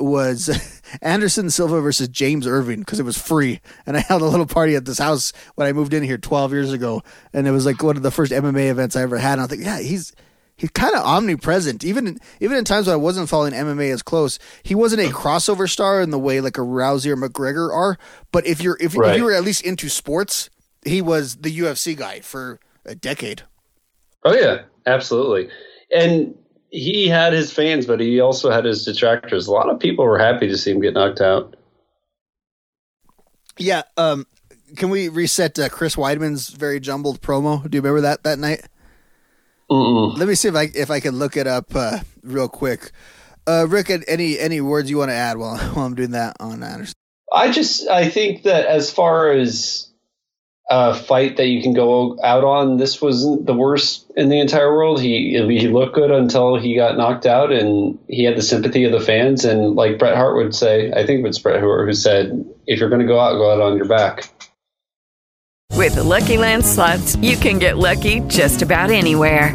[0.00, 4.46] was Anderson Silva versus James Irvin because it was free, and I held a little
[4.46, 7.66] party at this house when I moved in here 12 years ago, and it was
[7.66, 9.34] like one of the first MMA events I ever had.
[9.34, 10.12] And I think, yeah, he's
[10.56, 14.02] he's kind of omnipresent, even in, even in times when I wasn't following MMA as
[14.02, 14.38] close.
[14.62, 17.96] He wasn't a crossover star in the way like a Rousey or McGregor are,
[18.32, 20.50] but if you're if, if you were at least into sports,
[20.84, 23.42] he was the UFC guy for a decade.
[24.24, 25.48] Oh yeah, absolutely.
[25.94, 26.36] And
[26.70, 29.46] he had his fans, but he also had his detractors.
[29.46, 31.56] A lot of people were happy to see him get knocked out.
[33.56, 33.82] Yeah.
[33.96, 34.26] Um.
[34.76, 37.62] Can we reset uh, Chris Weidman's very jumbled promo?
[37.68, 38.66] Do you remember that that night?
[39.70, 40.16] Mm-mm.
[40.16, 42.90] Let me see if I if I can look it up uh, real quick.
[43.46, 46.62] Uh, Rick, any any words you want to add while while I'm doing that on
[46.62, 46.94] Anderson?
[47.32, 49.87] I just I think that as far as
[50.70, 54.70] a fight that you can go out on, this wasn't the worst in the entire
[54.70, 55.00] world.
[55.00, 58.92] He he looked good until he got knocked out, and he had the sympathy of
[58.92, 59.44] the fans.
[59.44, 62.90] And like Bret Hart would say, I think it's Bret Hart who said, "If you're
[62.90, 64.30] going to go out, go out on your back."
[65.74, 69.54] With the Lucky Land slots, you can get lucky just about anywhere.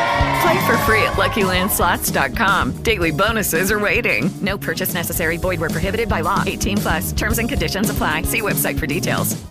[0.41, 2.83] Play for free at LuckyLandSlots.com.
[2.83, 4.31] Daily bonuses are waiting.
[4.41, 5.37] No purchase necessary.
[5.37, 6.43] Void where prohibited by law.
[6.45, 7.11] 18 plus.
[7.11, 8.23] Terms and conditions apply.
[8.23, 9.41] See website for details.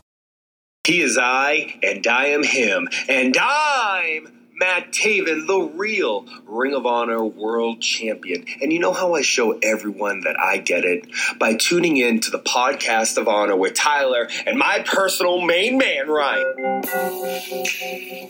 [0.84, 6.84] He is I, and I am him, and I'm Matt Taven, the real Ring of
[6.84, 8.44] Honor World Champion.
[8.60, 11.06] And you know how I show everyone that I get it?
[11.38, 16.08] By tuning in to the podcast of honor with Tyler and my personal main man,
[16.08, 16.82] Ryan.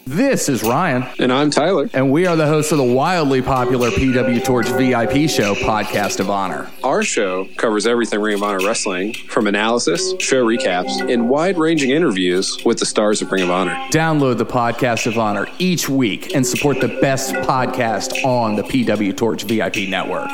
[0.07, 1.05] This is Ryan.
[1.19, 1.91] And I'm Tyler.
[1.93, 6.31] And we are the hosts of the wildly popular PW Torch VIP show, Podcast of
[6.31, 6.71] Honor.
[6.85, 11.91] Our show covers everything Ring of Honor wrestling, from analysis, show recaps, and wide ranging
[11.91, 13.75] interviews with the stars of Ring of Honor.
[13.91, 19.17] Download the Podcast of Honor each week and support the best podcast on the PW
[19.17, 20.31] Torch VIP network.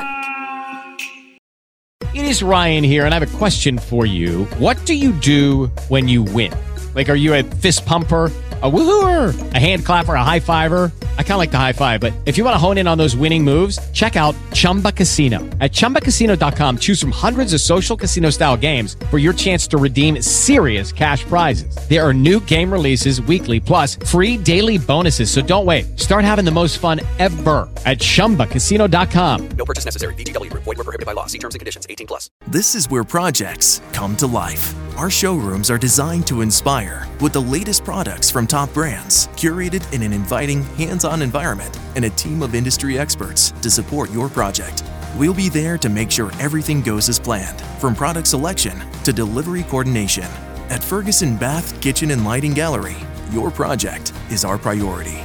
[2.15, 4.45] It is Ryan here, and I have a question for you.
[4.59, 6.53] What do you do when you win?
[6.95, 8.33] Like, are you a fist pumper?
[8.63, 10.91] A woohooer, a hand clapper, a high fiver.
[11.19, 12.97] I kind of like the high five, but if you want to hone in on
[12.97, 15.41] those winning moves, check out Chumba Casino.
[15.61, 20.23] At ChumbaCasino.com, choose from hundreds of social casino style games for your chance to redeem
[20.23, 21.77] serious cash prizes.
[21.91, 25.31] There are new game releases weekly, plus free daily bonuses.
[25.31, 25.99] So don't wait.
[25.99, 29.49] Start having the most fun ever at ChumbaCasino.com.
[29.49, 30.15] No purchase necessary.
[30.15, 30.51] VGW.
[30.51, 31.27] Void were prohibited by law.
[31.27, 31.87] See terms and conditions.
[31.91, 32.31] 18 plus.
[32.49, 34.75] This is where projects come to life.
[34.97, 40.03] Our showrooms are designed to inspire with the latest products from top brands, curated in
[40.03, 44.83] an inviting, hands on environment, and a team of industry experts to support your project.
[45.17, 49.63] We'll be there to make sure everything goes as planned, from product selection to delivery
[49.63, 50.27] coordination.
[50.69, 52.97] At Ferguson Bath, Kitchen, and Lighting Gallery,
[53.31, 55.23] your project is our priority.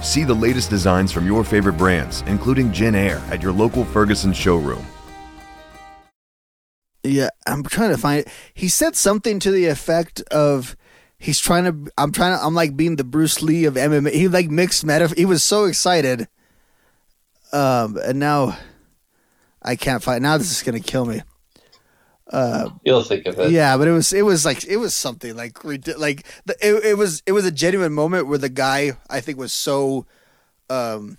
[0.00, 4.86] See the latest designs from your favorite brands, including JennAir, at your local Ferguson showroom.
[7.02, 8.28] Yeah, I'm trying to find it.
[8.54, 10.76] He said something to the effect of
[11.18, 14.12] he's trying to I'm trying to I'm like being the Bruce Lee of MMA.
[14.12, 15.14] He like mixed metaphor.
[15.16, 16.28] He was so excited.
[17.52, 18.56] Um and now
[19.62, 20.22] I can't fight.
[20.22, 21.22] now this is going to kill me.
[22.30, 23.50] Uh You'll think of it.
[23.50, 26.98] yeah, but it was it was like it was something like like the, it, it
[26.98, 30.06] was it was a genuine moment where the guy I think was so
[30.68, 31.16] um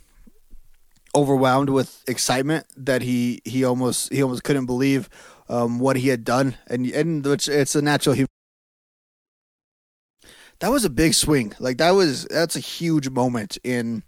[1.16, 5.10] overwhelmed with excitement that he he almost he almost couldn't believe
[5.50, 8.28] um what he had done and and which it's a natural hu-
[10.60, 11.54] that was a big swing.
[11.60, 14.04] Like that was that's a huge moment in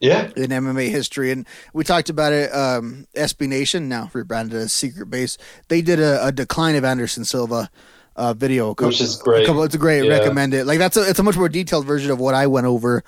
[0.00, 0.30] yeah.
[0.36, 1.30] in MMA history.
[1.30, 5.38] And we talked about it um SB Nation now rebranded as Secret Base.
[5.68, 7.70] They did a, a decline of Anderson Silva
[8.16, 9.44] uh video couple, Which is great.
[9.44, 10.18] a couple, it's a great Yeah.
[10.18, 10.66] recommend it.
[10.66, 13.02] Like that's a it's a much more detailed version of what I went over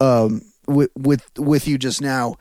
[0.00, 2.36] um with with with you just now.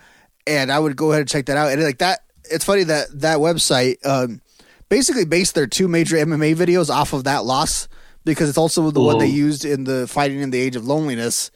[0.45, 1.71] And I would go ahead and check that out.
[1.71, 4.41] And like that it's funny that that website um
[4.89, 7.87] basically based their two major MMA videos off of that loss
[8.25, 11.51] because it's also the one they used in the fighting in the age of loneliness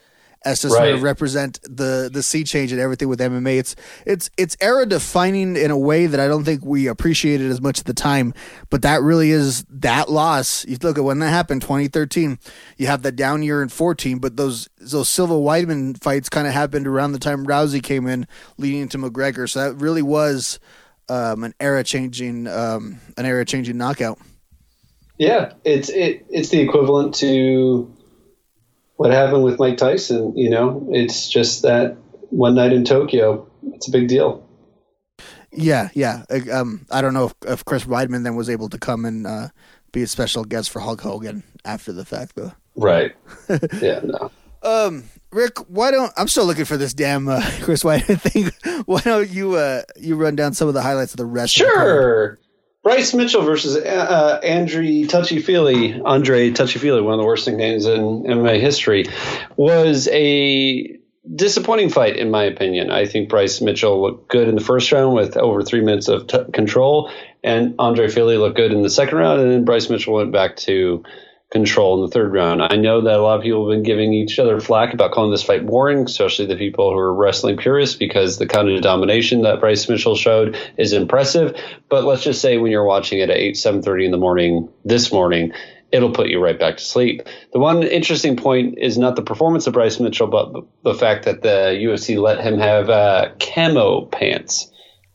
[0.45, 3.57] as to sort of represent the the sea change and everything with MMA.
[3.57, 7.61] It's it's it's era defining in a way that I don't think we appreciated as
[7.61, 8.33] much at the time.
[8.69, 10.65] But that really is that loss.
[10.65, 12.39] You look at when that happened, 2013.
[12.77, 16.53] You have that down year in 14, but those those Silva Weidman fights kind of
[16.53, 19.49] happened around the time Rousey came in, leading into McGregor.
[19.49, 20.59] So that really was
[21.09, 24.19] um, an era changing um, an era changing knockout.
[25.17, 27.91] Yeah, it's it it's the equivalent to
[28.95, 30.37] what happened with Mike Tyson.
[30.37, 31.97] You know, it's just that
[32.29, 33.49] one night in Tokyo.
[33.73, 34.47] It's a big deal.
[35.51, 36.23] Yeah, yeah.
[36.51, 39.47] Um, I don't know if, if Chris Weidman then was able to come and uh,
[39.91, 42.51] be a special guest for Hulk Hogan after the fact, though.
[42.75, 43.15] Right.
[43.81, 44.01] yeah.
[44.03, 44.31] No.
[44.61, 48.83] Um, Rick, why don't I'm still looking for this damn uh, Chris Weidman thing?
[48.85, 51.59] Why don't you uh you run down some of the highlights of the rest?
[51.59, 51.73] of the?
[51.73, 52.39] Sure.
[52.87, 57.85] Bryce Mitchell versus uh, Andre Touchy Fili, Andre Touchy Fili, one of the worst nicknames
[57.85, 59.07] in MMA history,
[59.57, 60.97] was a
[61.35, 62.89] disappointing fight in my opinion.
[62.89, 66.27] I think Bryce Mitchell looked good in the first round with over three minutes of
[66.27, 67.11] t- control,
[67.43, 70.55] and Andre Fili looked good in the second round, and then Bryce Mitchell went back
[70.55, 71.03] to
[71.51, 72.61] control in the third round.
[72.61, 75.31] I know that a lot of people have been giving each other flack about calling
[75.31, 79.43] this fight boring, especially the people who are wrestling purists, because the kind of domination
[79.43, 81.57] that Bryce Mitchell showed is impressive.
[81.89, 84.67] But let's just say when you're watching it at eight, seven thirty in the morning
[84.83, 85.53] this morning,
[85.91, 87.21] it'll put you right back to sleep.
[87.53, 91.43] The one interesting point is not the performance of Bryce Mitchell, but the fact that
[91.43, 94.69] the UFC let him have uh, camo pants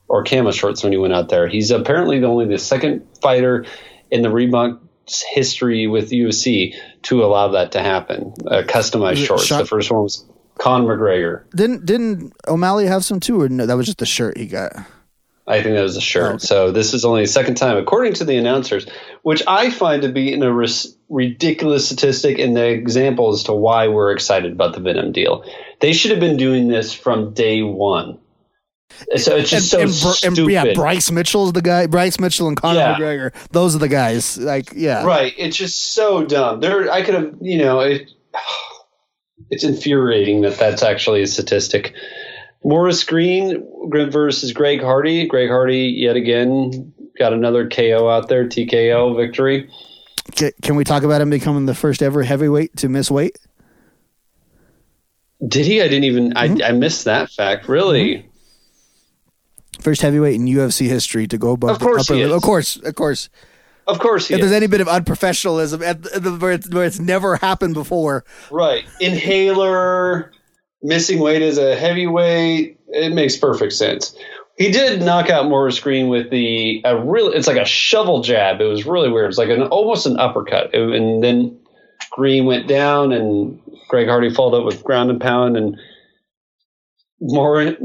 [0.08, 1.46] or camo shorts when he went out there.
[1.46, 3.66] He's apparently the only the second fighter
[4.10, 8.34] in the Reebok history with UFC to allow that to happen.
[8.46, 9.46] Uh, customized shorts.
[9.46, 10.24] Sean- the first one was
[10.58, 11.44] Conor McGregor.
[11.54, 13.66] Didn't didn't O'Malley have some too, or no?
[13.66, 14.72] That was just the shirt he got.
[15.46, 16.40] I think that was a shirt.
[16.40, 18.86] So this is only the second time, according to the announcers,
[19.22, 23.52] which I find to be in a ris- ridiculous statistic and the example as to
[23.52, 25.44] why we're excited about the Venum deal.
[25.80, 28.18] They should have been doing this from day one.
[29.16, 30.38] So it's just and, so and, stupid.
[30.38, 31.86] and, yeah, Bryce Mitchell's the guy.
[31.86, 32.94] Bryce Mitchell and Conor Yeah.
[32.94, 33.34] McGregor.
[33.50, 34.38] Those are the guys.
[34.38, 35.34] Like, yeah, Right.
[35.36, 36.60] It's just so dumb.
[36.60, 38.10] There, I could have, you know, it,
[39.50, 41.94] it's infuriating that that's actually a statistic.
[42.64, 45.26] Maurice Greene versus Greg Hardy.
[45.26, 49.68] Greg Hardy yet again got another KO out there, TKO victory.
[50.62, 53.38] Can, we talk about him becoming the first ever heavyweight to miss weight?
[55.46, 55.80] Did he?
[55.82, 56.32] I didn't even.
[56.32, 56.62] Mm-hmm.
[56.62, 57.68] I, I missed that fact.
[57.68, 58.28] Really?
[59.82, 61.70] First heavyweight in UFC history to go above.
[61.70, 62.32] Of course upper he is.
[62.32, 63.28] Of course, of course.
[63.86, 64.40] Of course if is.
[64.40, 68.24] there's any bit of unprofessionalism at the, the, where, it's, where it's never happened before,
[68.50, 68.84] Right.
[69.00, 70.30] Inhaler,
[70.82, 72.78] missing weight as a heavyweight.
[72.88, 74.14] It makes perfect sense.
[74.56, 77.32] He did knock out Maurice Greene with the a real.
[77.32, 78.60] It's like a shovel jab.
[78.60, 79.30] It was really weird.
[79.30, 81.58] It's like an almost an uppercut, and then
[82.10, 83.58] Greene went down, and
[83.88, 85.80] Greg Hardy followed up with ground and pound, and
[87.22, 87.76] more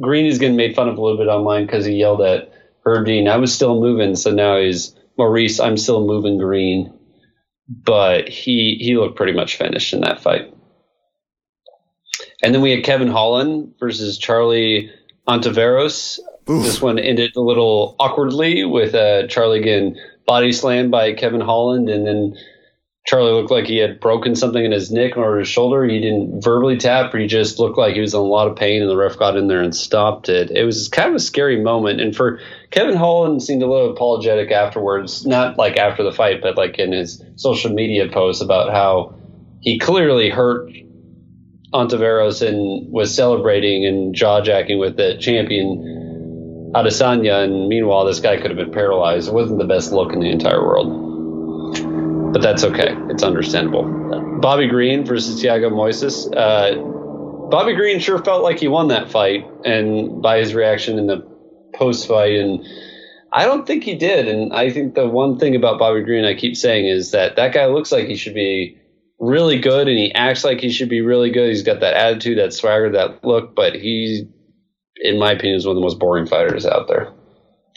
[0.00, 2.52] Greene is getting made fun of a little bit online because he yelled at
[2.84, 3.28] Herb Dean.
[3.28, 5.60] I was still moving, so now he's Maurice.
[5.60, 6.92] I'm still moving Greene,
[7.68, 10.54] but he he looked pretty much finished in that fight.
[12.42, 14.90] And then we had Kevin Holland versus Charlie
[15.28, 16.18] Ontiveros.
[16.46, 19.96] This one ended a little awkwardly with uh, Charlie getting
[20.26, 22.36] body slammed by Kevin Holland, and then
[23.04, 25.84] Charlie looked like he had broken something in his neck or his shoulder.
[25.84, 28.80] He didn't verbally tap, he just looked like he was in a lot of pain,
[28.80, 30.52] and the ref got in there and stopped it.
[30.52, 32.38] It was kind of a scary moment, and for
[32.70, 36.92] Kevin Holland seemed a little apologetic afterwards, not like after the fight, but like in
[36.92, 39.14] his social media posts about how
[39.60, 40.70] he clearly hurt
[41.72, 48.36] Ontiveros and was celebrating and jaw jacking with the champion Adesanya, and meanwhile this guy
[48.36, 49.28] could have been paralyzed.
[49.28, 51.11] It wasn't the best look in the entire world,
[52.32, 52.94] but that's okay.
[53.10, 53.84] It's understandable.
[54.40, 56.26] Bobby Green versus Thiago Moises.
[56.34, 61.06] Uh, Bobby Green sure felt like he won that fight, and by his reaction in
[61.06, 61.20] the
[61.74, 62.64] post fight, and
[63.32, 64.28] I don't think he did.
[64.28, 67.52] And I think the one thing about Bobby Green I keep saying is that that
[67.52, 68.76] guy looks like he should be
[69.18, 71.48] really good and he acts like he should be really good.
[71.48, 74.26] He's got that attitude, that swagger, that look, but he,
[74.96, 77.12] in my opinion, is one of the most boring fighters out there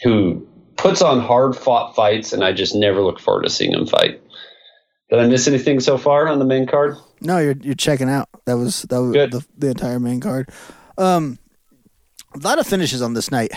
[0.02, 0.46] who
[0.76, 4.20] puts on hard fought fights, and I just never look forward to seeing him fight.
[5.10, 6.96] Did I miss anything so far on the main card?
[7.20, 8.28] no, you're you're checking out.
[8.44, 9.32] That was that was Good.
[9.32, 10.50] the, the entire main card.
[10.98, 11.38] Um,
[12.34, 13.52] a lot of finishes on this night.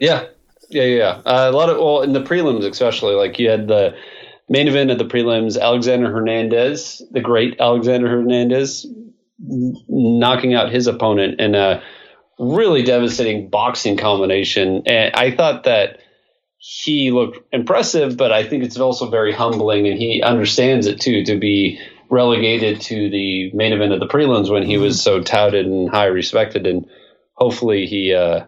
[0.00, 0.26] Yeah,
[0.68, 1.22] yeah, yeah.
[1.24, 3.94] Uh, a lot of well in the prelims, especially like you had the
[4.48, 8.86] main event of the prelims, Alexander Hernandez, the great Alexander Hernandez,
[9.38, 11.82] knocking out his opponent in a
[12.38, 14.82] really devastating boxing combination.
[14.86, 15.98] And I thought that
[16.58, 21.24] he looked impressive, but I think it's also very humbling, and he understands it too
[21.24, 21.80] to be
[22.10, 26.06] relegated to the main event of the prelims when he was so touted and high
[26.06, 26.86] respected, and
[27.34, 28.14] hopefully he.
[28.14, 28.46] Uh,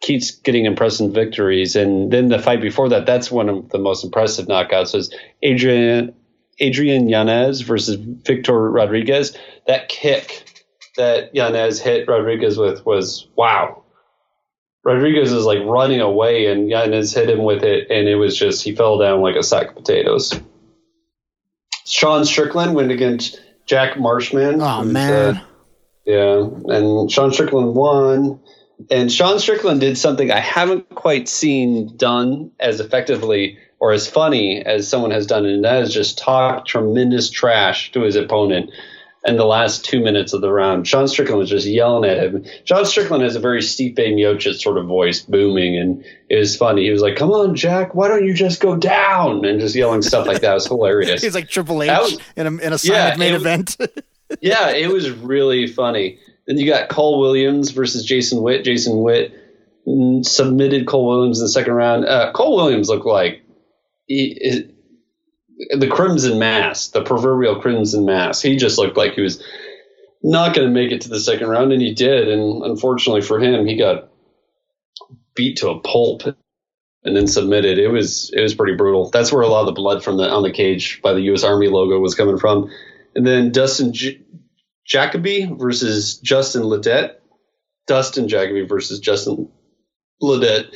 [0.00, 1.76] keeps getting impressive victories.
[1.76, 6.14] And then the fight before that, that's one of the most impressive knockouts was Adrian
[6.60, 9.36] Adrian Yanez versus Victor Rodriguez.
[9.66, 10.64] That kick
[10.96, 13.84] that Yanez hit Rodriguez with was wow.
[14.84, 18.62] Rodriguez is like running away and Yanez hit him with it and it was just
[18.62, 20.40] he fell down like a sack of potatoes.
[21.86, 24.60] Sean Strickland went against Jack Marshman.
[24.60, 25.44] Oh man, uh,
[26.04, 28.40] yeah, and Sean Strickland won.
[28.90, 34.64] And Sean Strickland did something I haven't quite seen done as effectively or as funny
[34.64, 38.70] as someone has done, and that is just talk tremendous trash to his opponent
[39.24, 40.86] in the last two minutes of the round.
[40.86, 42.44] Sean Strickland was just yelling at him.
[42.64, 46.84] Sean Strickland has a very Stipe Miocic sort of voice, booming, and it was funny.
[46.84, 50.02] He was like, "Come on, Jack, why don't you just go down?" and just yelling
[50.02, 50.50] stuff like that.
[50.52, 51.22] It was hilarious.
[51.22, 53.76] he's like Triple H was- in a in a Yeah, main event.
[54.40, 56.18] yeah, it was really funny.
[56.46, 58.64] Then you got Cole Williams versus Jason Witt.
[58.64, 59.34] Jason Witt
[59.86, 62.06] mm, submitted Cole Williams in the second round.
[62.06, 63.42] Uh, Cole Williams looked like
[64.06, 64.64] he,
[65.78, 68.42] the crimson mask, the proverbial crimson mask.
[68.42, 69.42] He just looked like he was
[70.22, 72.28] not going to make it to the second round, and he did.
[72.28, 74.10] And unfortunately for him, he got
[75.34, 76.22] beat to a pulp
[77.04, 77.78] and then submitted.
[77.78, 79.10] It was it was pretty brutal.
[79.10, 81.44] That's where a lot of the blood from the on the cage by the U.S.
[81.44, 82.70] Army logo was coming from.
[83.14, 84.20] And then Dustin J-
[84.86, 87.16] Jacoby versus Justin Ledet.
[87.86, 89.50] Dustin Jacoby versus Justin
[90.22, 90.66] Ledet.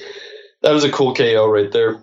[0.62, 2.02] That was a cool KO right there.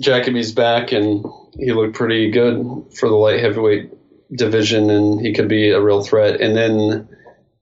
[0.00, 1.24] Jacoby's back and
[1.58, 3.90] he looked pretty good for the light heavyweight
[4.34, 6.40] division and he could be a real threat.
[6.40, 7.08] And then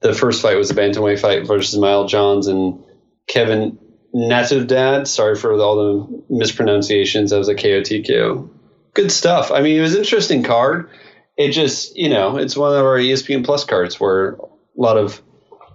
[0.01, 2.83] the first fight was a bantamweight fight versus Mile Johns and
[3.27, 3.79] Kevin
[4.15, 5.07] Natividad.
[5.07, 7.31] Sorry for all the mispronunciations.
[7.31, 8.49] That was a KO TKO.
[8.95, 9.51] Good stuff.
[9.51, 10.91] I mean, it was an interesting card.
[11.37, 14.39] It just, you know, it's one of our ESPN Plus cards where a
[14.77, 15.23] lot of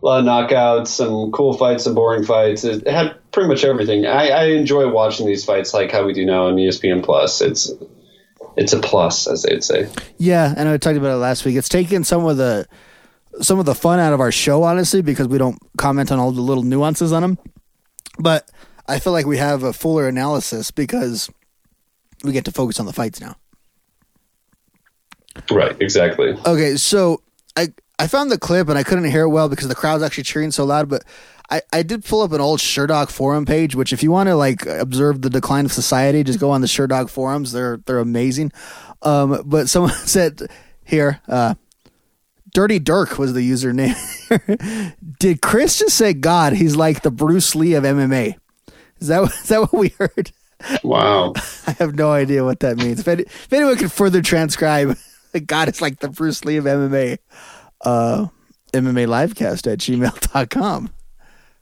[0.01, 2.63] a lot of knockouts, some cool fights, some boring fights.
[2.63, 4.05] It had pretty much everything.
[4.05, 7.41] I, I enjoy watching these fights like how we do now on ESPN Plus.
[7.41, 7.71] It's
[8.55, 9.89] it's a plus, as they'd say.
[10.17, 11.55] Yeah, and I talked about it last week.
[11.55, 12.67] It's taken some of the
[13.41, 16.31] some of the fun out of our show, honestly, because we don't comment on all
[16.31, 17.37] the little nuances on them.
[18.19, 18.49] But
[18.87, 21.29] I feel like we have a fuller analysis because
[22.23, 23.35] we get to focus on the fights now.
[25.51, 26.35] Right, exactly.
[26.45, 27.21] Okay, so
[27.55, 27.67] I
[27.99, 30.51] I found the clip and I couldn't hear it well because the crowd's actually cheering
[30.51, 31.03] so loud, but
[31.49, 34.35] I, I did pull up an old Sherdog forum page, which if you want to
[34.35, 37.51] like observe the decline of society, just go on the Sherdog forums.
[37.51, 38.51] They're they're amazing.
[39.01, 40.41] Um, but someone said
[40.83, 41.55] here, uh,
[42.53, 43.95] Dirty Dirk was the username.
[45.19, 46.53] did Chris just say God?
[46.53, 48.35] He's like the Bruce Lee of MMA.
[48.99, 50.31] Is that is that what we heard?
[50.83, 51.33] Wow.
[51.67, 52.99] I have no idea what that means.
[52.99, 54.97] If, any, if anyone could further transcribe,
[55.45, 57.19] God is like the Bruce Lee of MMA.
[57.81, 58.27] Uh,
[58.73, 60.89] MMA livecast at gmail.com.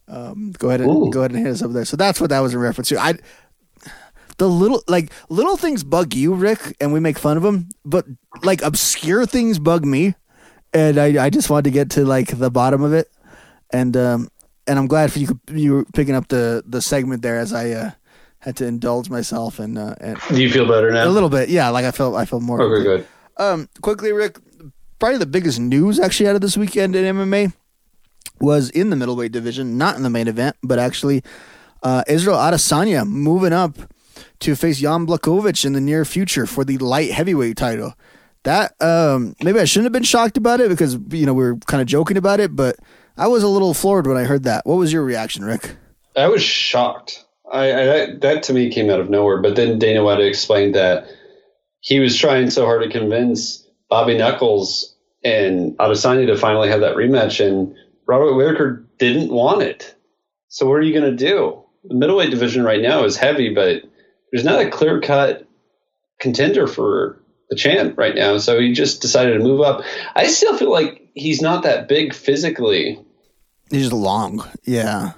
[0.07, 1.09] Um, go ahead and Ooh.
[1.11, 1.85] go ahead and hit us up there.
[1.85, 2.99] So that's what that was in reference to.
[2.99, 3.15] I
[4.37, 8.05] the little like little things bug you, Rick, and we make fun of them, but
[8.43, 10.15] like obscure things bug me,
[10.73, 13.09] and I I just wanted to get to like the bottom of it,
[13.71, 14.29] and um
[14.67, 17.71] and I'm glad for you you were picking up the the segment there as I
[17.71, 17.91] uh,
[18.39, 21.07] had to indulge myself and uh, and Do you feel better now?
[21.07, 21.69] a little bit, yeah.
[21.69, 22.61] Like I felt I felt more.
[22.61, 23.07] Okay, good.
[23.37, 24.39] Um, quickly, Rick.
[25.05, 27.53] Probably the biggest news actually out of this weekend in MMA
[28.39, 31.21] was in the middleweight division, not in the main event, but actually
[31.83, 33.77] uh, Israel Adesanya moving up
[34.39, 37.93] to face Jan Blachowicz in the near future for the light heavyweight title.
[38.45, 41.57] That um, maybe I shouldn't have been shocked about it because you know we were
[41.57, 42.75] kind of joking about it, but
[43.15, 44.65] I was a little floored when I heard that.
[44.65, 45.75] What was your reaction, Rick?
[46.15, 47.23] I was shocked.
[47.53, 49.39] I, I that, that to me came out of nowhere.
[49.39, 51.05] But then Dana White explained that
[51.79, 54.93] he was trying so hard to convince Bobby Knuckles
[55.25, 57.75] and Adesanya to finally have that rematch, and
[58.07, 59.95] Robert Whitaker didn't want it.
[60.47, 61.63] So what are you going to do?
[61.83, 63.81] The middleweight division right now is heavy, but
[64.31, 65.47] there's not a clear cut
[66.19, 68.37] contender for the champ right now.
[68.37, 69.83] So he just decided to move up.
[70.15, 73.03] I still feel like he's not that big physically.
[73.71, 75.13] He's long, yeah.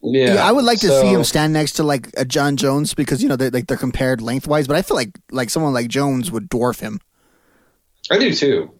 [0.00, 2.94] Yeah, I would like to so- see him stand next to like a Jon Jones
[2.94, 5.88] because you know they're like they're compared lengthwise, but I feel like like someone like
[5.88, 7.00] Jones would dwarf him.
[8.10, 8.72] I do too.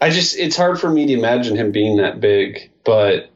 [0.00, 3.30] I just it's hard for me to imagine him being that big, but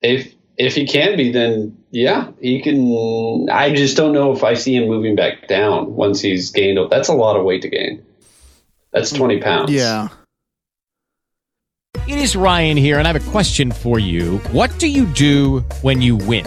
[0.00, 3.48] if if he can be, then yeah, he can.
[3.50, 6.78] I just don't know if I see him moving back down once he's gained.
[6.90, 8.04] That's a lot of weight to gain.
[8.92, 9.70] That's twenty pounds.
[9.70, 10.08] Yeah.
[12.06, 14.38] It is Ryan here, and I have a question for you.
[14.52, 16.46] What do you do when you win?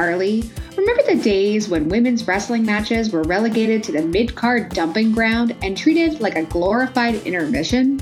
[0.00, 0.44] Harley,
[0.76, 5.56] remember the days when women's wrestling matches were relegated to the mid card dumping ground
[5.62, 7.98] and treated like a glorified intermission?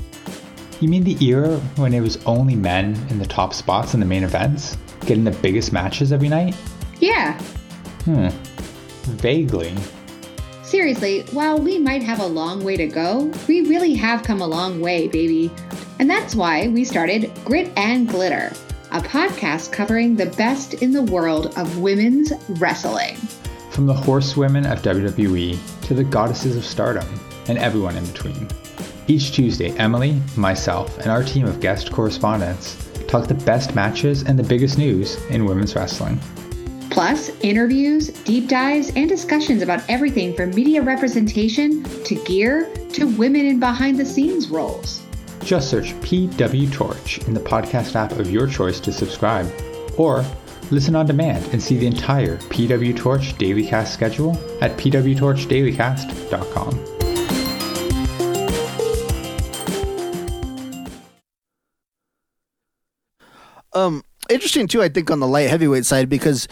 [0.81, 4.05] You mean the era when it was only men in the top spots in the
[4.05, 4.75] main events,
[5.05, 6.53] getting the biggest matches every night?
[6.99, 7.39] Yeah,
[8.03, 8.27] Hmm.
[9.15, 9.73] Vaguely.
[10.63, 14.47] seriously, while we might have a long way to go, we really have come a
[14.47, 15.49] long way, baby.
[15.99, 18.51] And that's why we started Grit and Glitter,
[18.91, 23.15] a podcast covering the best in the world of women's wrestling.
[23.71, 27.07] From the horsewomen of WWE to the goddesses of stardom
[27.47, 28.47] and everyone in between.
[29.07, 32.75] Each Tuesday, Emily, myself, and our team of guest correspondents
[33.07, 36.19] talk the best matches and the biggest news in women's wrestling.
[36.89, 43.45] Plus, interviews, deep dives, and discussions about everything from media representation to gear to women
[43.45, 45.04] in behind the scenes roles.
[45.45, 49.45] Just search PW Torch in the podcast app of your choice to subscribe,
[49.95, 50.25] or
[50.71, 56.85] listen on demand and see the entire PW Torch Daily Cast schedule at pwtorchdailycast.com.
[63.73, 66.47] Um, interesting too, I think, on the light heavyweight side because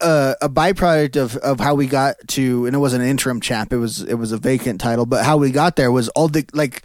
[0.00, 3.74] uh, a byproduct of, of how we got to, and it wasn't an interim champ;
[3.74, 5.04] it was it was a vacant title.
[5.04, 6.82] But how we got there was all the like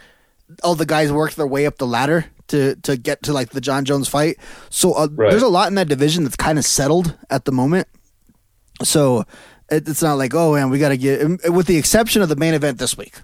[0.62, 3.60] all the guys worked their way up the ladder to to get to like the
[3.60, 4.38] Jon Jones fight.
[4.70, 5.30] So uh, Right.
[5.30, 7.88] there's a lot in that division that's kind of settled at the moment.
[8.82, 9.20] So
[9.70, 11.20] it, it's not like oh man, we got to get
[11.52, 13.14] with the exception of the main event this week.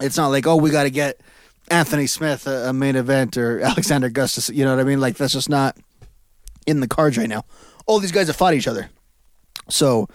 [0.00, 1.20] It's not like oh we got to get
[1.68, 4.48] Anthony Smith a, a main event or Alexander Gustus.
[4.50, 5.00] You know what I mean?
[5.00, 5.76] Like that's just not
[6.66, 7.44] in the cards right now.
[7.86, 8.88] All these guys have fought each other.
[9.68, 10.08] So,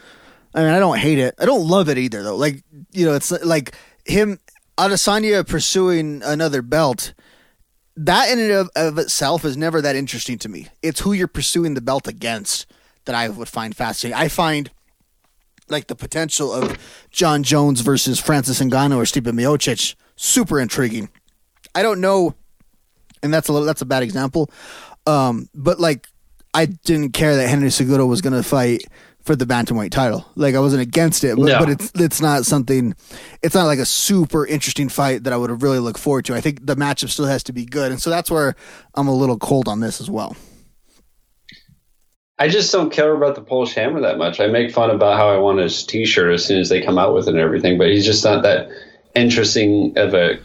[0.53, 1.36] I mean, I don't hate it.
[1.39, 2.36] I don't love it either, though.
[2.38, 3.75] Like, you know, it's like
[4.05, 4.39] him,
[4.78, 7.13] Adesanya pursuing another belt.
[7.95, 10.67] That in and of, of itself is never that interesting to me.
[10.84, 12.67] It's who you're pursuing the belt against
[13.05, 14.19] that I would find fascinating.
[14.19, 14.69] I find
[15.67, 16.78] like the potential of
[17.09, 21.09] Jon Jones versus Francis Ngannou or Stipe Miocic super intriguing.
[21.73, 22.36] I don't know,
[23.23, 24.51] and that's a little, that's a bad example.
[25.05, 26.07] Um, but like,
[26.53, 28.84] I didn't care that Henry Cejudo was going to fight
[29.28, 30.25] for the bantamweight title.
[30.36, 31.59] Like, I wasn't against it, but, No.
[31.59, 32.95] but it's it's not something.
[33.43, 36.34] It's not like a super interesting fight that I would really look forward to.
[36.36, 38.55] I think the matchup still has to be good, and so that's where
[38.95, 40.36] I'm a little cold on this as well.
[42.39, 44.39] I just don't care about the Polish Hammer that much.
[44.39, 47.13] I make fun about how I want his T-shirt as soon as they come out
[47.13, 48.69] with it and everything, but he's just not that
[49.15, 50.38] interesting of a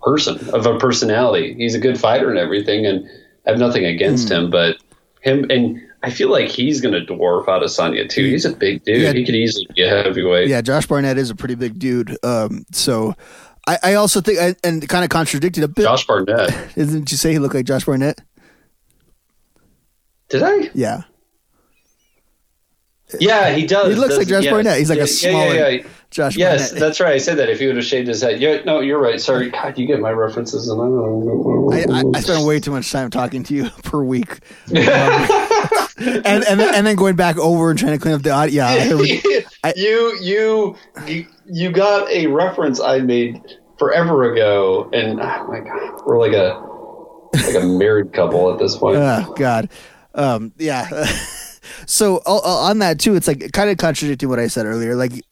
[0.00, 1.54] person, of a personality.
[1.54, 3.04] He's a good fighter and everything, and
[3.46, 4.34] I have nothing against Hmm.
[4.34, 4.50] him.
[4.50, 4.76] But
[5.20, 8.24] him and I feel like he's going to dwarf out of Adesanya too.
[8.24, 9.02] He's a big dude.
[9.02, 9.12] Yeah.
[9.12, 10.48] He could easily be a heavyweight.
[10.48, 12.16] Yeah, Josh Barnett is a pretty big dude.
[12.24, 13.14] Um, so
[13.68, 15.82] I, I also think, and- and kind of contradicted a bit.
[15.84, 16.50] Josh Barnett.
[16.74, 18.20] Didn't you say he looked like Josh Barnett?
[20.28, 20.70] Did I?
[20.74, 21.02] Yeah.
[23.20, 23.92] Yeah, he does.
[23.94, 24.46] He looks like Josh.
[24.46, 24.78] Barnett.
[24.78, 25.86] He's like a Yeah, smaller yeah, yeah.
[26.10, 26.80] Josh Yes, Barnett.
[26.80, 27.12] that's right.
[27.12, 27.50] I said that.
[27.50, 28.62] If he would have shaved his head, yeah.
[28.64, 29.20] No, you're right.
[29.20, 29.50] Sorry.
[29.50, 31.92] God, you get my references, and I don't.
[31.94, 34.38] I, I, I spend way too much time talking to you per week,
[34.70, 34.78] Um,
[36.06, 38.64] and and then, and then going back over and trying to clean up the audio.
[38.64, 39.22] Yeah, we-
[39.76, 40.76] you you
[41.06, 43.40] you you got a reference I made
[43.78, 46.60] forever ago, and oh my god, we're like a
[47.46, 48.96] like a married couple at this point.
[48.98, 49.68] Oh God,
[50.14, 50.88] um, yeah.
[51.86, 54.94] so uh, on that too, it's like kind of contradicting what I said earlier.
[54.96, 55.24] Like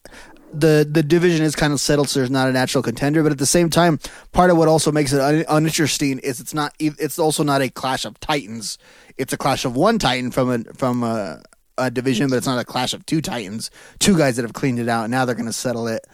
[0.53, 3.23] the the division is kind of settled, so there's not a natural contender.
[3.23, 3.99] But at the same time,
[4.33, 6.75] part of what also makes it un- uninteresting is it's not.
[6.79, 8.79] It's also not a clash of titans.
[9.17, 11.43] It's a clash of one titan from a from a,
[11.79, 13.71] a division, but it's not a clash of two titans.
[13.99, 15.05] Two guys that have cleaned it out.
[15.05, 16.07] And now they're going to settle it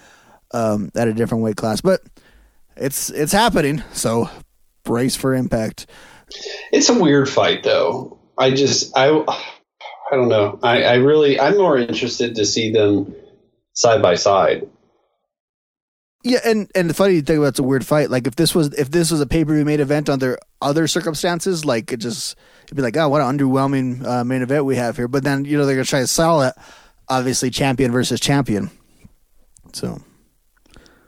[0.52, 2.00] um, at a different weight class, but
[2.76, 3.82] it's it's happening.
[3.92, 4.28] So
[4.84, 5.86] brace for impact.
[6.72, 8.18] It's a weird fight, though.
[8.38, 10.58] I just I I don't know.
[10.62, 13.14] I I really I'm more interested to see them
[13.76, 14.68] side by side.
[16.24, 18.10] Yeah, and and the funny thing about it's a weird fight.
[18.10, 20.88] Like if this was if this was a pay per view main event under other
[20.88, 24.74] circumstances, like it just it'd be like, oh, what an underwhelming uh, main event we
[24.74, 25.06] have here.
[25.06, 26.54] But then you know they're gonna try to sell it,
[27.08, 28.70] obviously champion versus champion.
[29.72, 30.02] So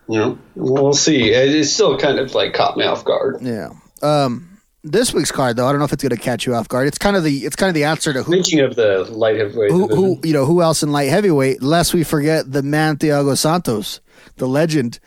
[0.08, 1.30] know, we'll see.
[1.30, 3.38] It's still kind of like caught me off guard.
[3.42, 3.70] yeah.
[4.02, 4.47] Um,
[4.90, 6.86] this week's card though, I don't know if it's gonna catch you off guard.
[6.88, 9.36] It's kind of the it's kind of the answer to who Thinking of the light
[9.36, 12.96] heavyweight, who, who you know who else in light heavyweight lest we forget the man
[12.96, 14.00] Thiago Santos
[14.36, 15.00] the legend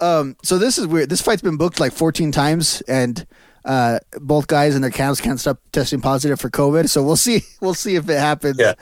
[0.00, 3.26] um so this is weird this fight's been booked like 14 times and
[3.64, 7.42] uh both guys and their camps can't stop testing positive for covid so we'll see
[7.60, 8.74] we'll see if it happens Yeah.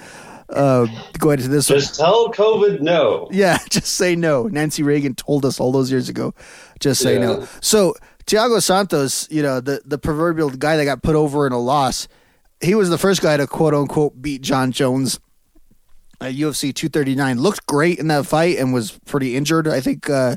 [0.49, 0.87] uh
[1.19, 3.29] going into this one just tell COVID no.
[3.31, 4.45] yeah, just say no.
[4.45, 6.35] Nancy Reagan told us all those years ago.
[6.81, 7.47] Just say no.
[7.61, 7.95] So
[8.31, 12.07] Thiago Santos, you know, the the proverbial guy that got put over in a loss,
[12.61, 15.19] he was the first guy to quote unquote beat Jon Jones
[16.21, 17.41] at UFC 239.
[17.41, 20.37] Looked great in that fight and was pretty injured, I think, uh,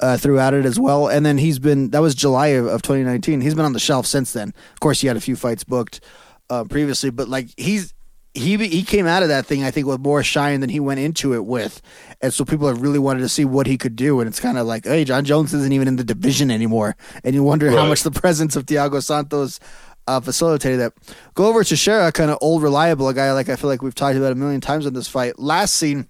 [0.00, 1.06] uh, throughout it as well.
[1.06, 3.42] And then he's been that was July of, of 2019.
[3.42, 4.48] He's been on the shelf since then.
[4.72, 6.00] Of course, he had a few fights booked
[6.48, 7.94] uh, previously, but like he's
[8.34, 11.00] he he came out of that thing I think with more shine than he went
[11.00, 11.82] into it with,
[12.20, 14.20] and so people have really wanted to see what he could do.
[14.20, 17.34] And it's kind of like, hey, Jon Jones isn't even in the division anymore, and
[17.34, 19.58] you wonder how much the presence of Thiago Santos
[20.06, 20.92] uh, facilitated that.
[21.34, 24.32] Glover Teixeira, kind of old reliable, a guy like I feel like we've talked about
[24.32, 25.38] a million times in this fight.
[25.38, 26.08] Last seen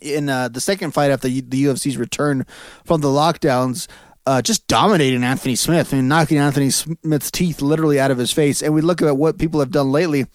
[0.00, 2.46] in uh, the second fight after the UFC's return
[2.84, 3.88] from the lockdowns.
[4.24, 8.62] Uh, just dominating Anthony Smith and knocking Anthony Smith's teeth literally out of his face.
[8.62, 10.26] And we look at what people have done lately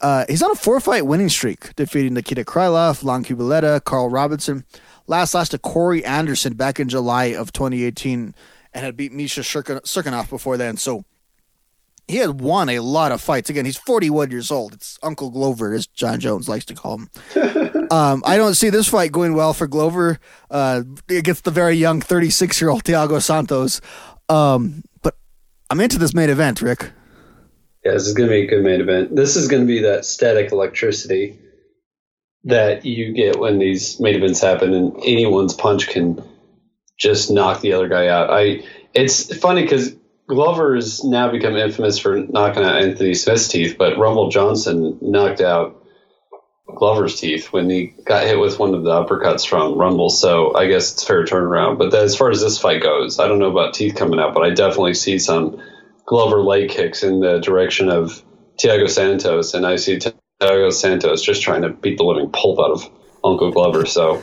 [0.00, 4.64] Uh, he's on a four fight winning streak, defeating Nikita Krylov, Ion Cutelaba, Karl Roberson.
[5.06, 8.34] Last lost to Corey Anderson back in July of 2018
[8.74, 10.76] and had beat Misha Cirkunov before then.
[10.76, 11.04] So
[12.08, 13.50] he had won a lot of fights.
[13.50, 14.74] Again, he's 41 years old.
[14.74, 17.10] It's Uncle Glover, as Jon Jones likes to call him.
[17.90, 20.18] um, I don't see this fight going well for Glover
[20.50, 23.80] uh, against the very young 36 year old Thiago Santos.
[24.28, 25.16] Um, but
[25.70, 26.90] I'm into this main event, Rick.
[27.86, 29.14] Yeah, this is going to be a good main event.
[29.14, 31.38] This is going to be that static electricity
[32.42, 36.20] that you get when these main events happen, and anyone's punch can
[36.98, 38.28] just knock the other guy out.
[38.30, 38.64] I.
[38.92, 39.94] It's funny because
[40.26, 45.40] Glover has now become infamous for knocking out Anthony Smith's teeth, but Rumble Johnson knocked
[45.40, 45.80] out
[46.66, 50.10] Glover's teeth when he got hit with one of the uppercuts from Rumble.
[50.10, 51.78] So I guess it's fair turnaround.
[51.78, 54.42] But as far as this fight goes, I don't know about teeth coming out, but
[54.42, 55.62] I definitely see some
[56.06, 58.22] Glover leg kicks in the direction of
[58.62, 59.98] Thiago Santos, and I see
[60.40, 62.88] Thiago Santos just trying to beat the living pulp out of
[63.24, 63.84] Uncle Glover.
[63.86, 64.22] So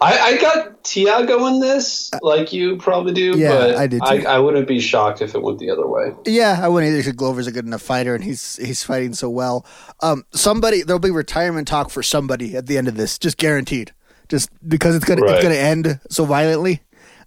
[0.00, 3.38] I, I got Thiago in this, like you probably do.
[3.38, 4.26] Yeah, but I did too.
[4.26, 6.14] I, I wouldn't be shocked if it went the other way.
[6.26, 7.02] Yeah, I wouldn't either.
[7.02, 9.66] 'cause Glover's a good enough fighter, and he's he's fighting so well.
[10.02, 13.92] Um, somebody there'll be retirement talk for somebody at the end of this, just guaranteed.
[14.30, 15.34] Just because it's gonna Right.
[15.34, 16.80] it's gonna end so violently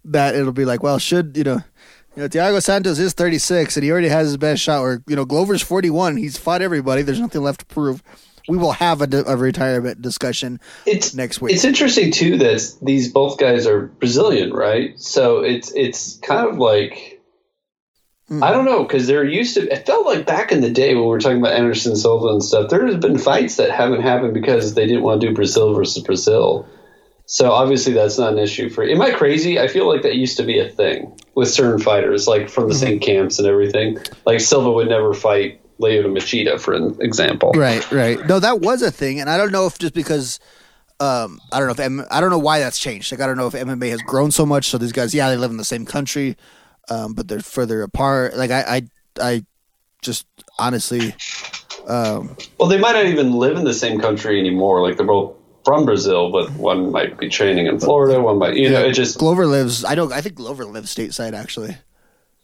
[0.05, 1.61] that it'll be like, well, should you know,
[2.15, 4.81] you know, Thiago Santos is 36 and he already has his best shot.
[4.81, 6.17] Or you know, Glover's 41.
[6.17, 7.01] He's fought everybody.
[7.01, 8.03] There's nothing left to prove.
[8.47, 11.53] We will have a, a retirement discussion it's, next week.
[11.53, 14.99] It's interesting too that these both guys are Brazilian, right?
[14.99, 17.21] So it's it's kind of like
[18.29, 18.39] I mm-hmm.
[18.41, 19.71] don't know because there used to.
[19.71, 22.43] It felt like back in the day when we were talking about Anderson Silva and
[22.43, 22.69] stuff.
[22.69, 26.03] There has been fights that haven't happened because they didn't want to do Brazil versus
[26.03, 26.67] Brazil.
[27.25, 28.83] So obviously that's not an issue for.
[28.83, 29.57] Am I crazy?
[29.57, 32.75] I feel like that used to be a thing with certain fighters, like from the
[32.75, 33.97] same camps and everything.
[34.25, 37.51] Like Silva would never fight Lyoto Machida, for an example.
[37.51, 38.25] Right, right.
[38.27, 40.39] No, that was a thing, and I don't know if just because
[40.99, 43.11] um, I don't know if M- I don't know why that's changed.
[43.11, 44.67] Like I don't know if MMA has grown so much.
[44.69, 46.37] So these guys, yeah, they live in the same country,
[46.89, 48.37] um, but they're further apart.
[48.37, 48.81] Like I, I,
[49.21, 49.45] I
[50.01, 50.25] just
[50.59, 51.15] honestly,
[51.87, 54.81] um, Well, they might not even live in the same country anymore.
[54.81, 55.35] Like they're both
[55.65, 58.21] from Brazil, but one might be training in Florida.
[58.21, 59.83] One might, you know, it just Glover lives.
[59.85, 60.11] I don't.
[60.11, 61.77] I think Glover lives stateside actually.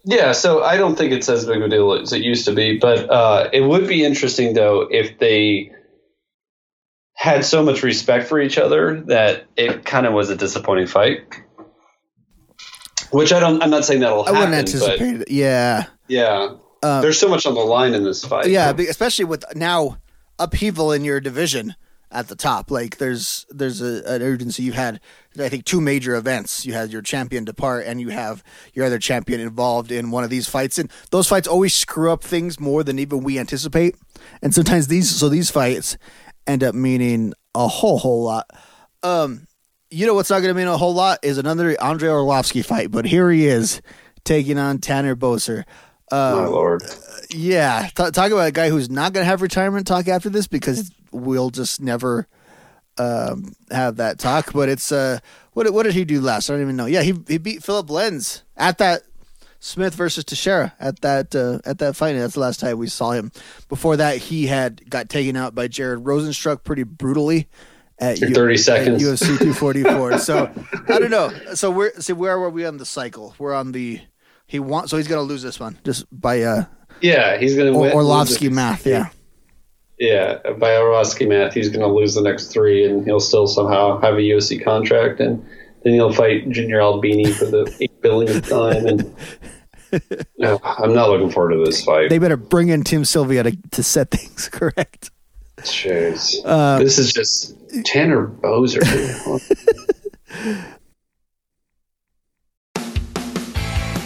[0.05, 0.31] yeah.
[0.31, 2.77] So I don't think it's as big of a deal as it used to be.
[2.79, 5.71] But uh, it would be interesting though if they
[7.13, 11.19] had so much respect for each other that it kind of was a disappointing fight.
[13.11, 13.61] Which I don't.
[13.63, 15.31] I'm not saying that'll I wouldn't anticipate But it.
[15.31, 16.49] Yeah, yeah,
[16.83, 18.47] Uh, there's so much on the line in this fight.
[18.47, 19.97] yeah, especially with now
[20.37, 21.75] upheaval in your division
[22.11, 22.71] at the top.
[22.71, 24.63] Like there's there's a, an urgency.
[24.63, 24.99] You had
[25.39, 26.65] I think two major events.
[26.65, 28.43] You had your champion depart, and you have
[28.73, 30.77] your other champion involved in one of these fights.
[30.77, 33.95] And those fights always screw up things more than even we anticipate.
[34.41, 35.97] And sometimes these so these fights
[36.47, 38.49] end up meaning a whole whole lot.
[39.03, 39.47] Um,
[39.91, 42.91] you know what's not going to mean a whole lot is another Andrei Arlovski fight,
[42.91, 43.81] but here he is
[44.23, 45.63] taking on Tanner Boser.
[46.11, 46.83] Uh, My lord.
[47.29, 50.47] yeah, T- talk about a guy who's not going to have retirement talk after this
[50.47, 52.27] because we'll just never
[52.97, 54.53] um, have that talk.
[54.53, 55.19] But it's uh,
[55.53, 56.49] what what did he do last?
[56.49, 56.85] I don't even know.
[56.85, 59.03] Yeah, he he beat Philipe Lins at that
[59.59, 62.13] Smith versus Teixeira at that uh, at that fight.
[62.13, 63.31] That's the last time we saw him.
[63.67, 67.47] Before that, he had got taken out by Jairzinho Rozenstruik pretty brutally.
[68.01, 69.03] At In 30 seconds.
[69.03, 70.19] at UFC 244.
[70.19, 70.49] so
[70.87, 71.33] I don't know.
[71.55, 73.35] So we're so where were we on the cycle?
[73.37, 73.99] We're on the
[74.47, 76.63] he wants so he's gonna lose this one just by uh
[77.01, 77.91] Yeah, he's to or, win.
[77.91, 78.85] Arlovski math.
[78.85, 79.09] Yeah.
[79.99, 83.99] Yeah, by Arlovski math, he's going to lose the next three, and he'll still somehow
[83.99, 85.45] have a UFC contract, and
[85.83, 88.85] then he'll fight Junior Albini for the eight billionth time.
[88.85, 89.15] And
[90.37, 92.09] no, I'm not looking forward to this fight.
[92.09, 95.11] They better bring in Tim Sylvia to, to set things correct.
[95.57, 98.81] Jeez, Uh, this is just Tanner Boser.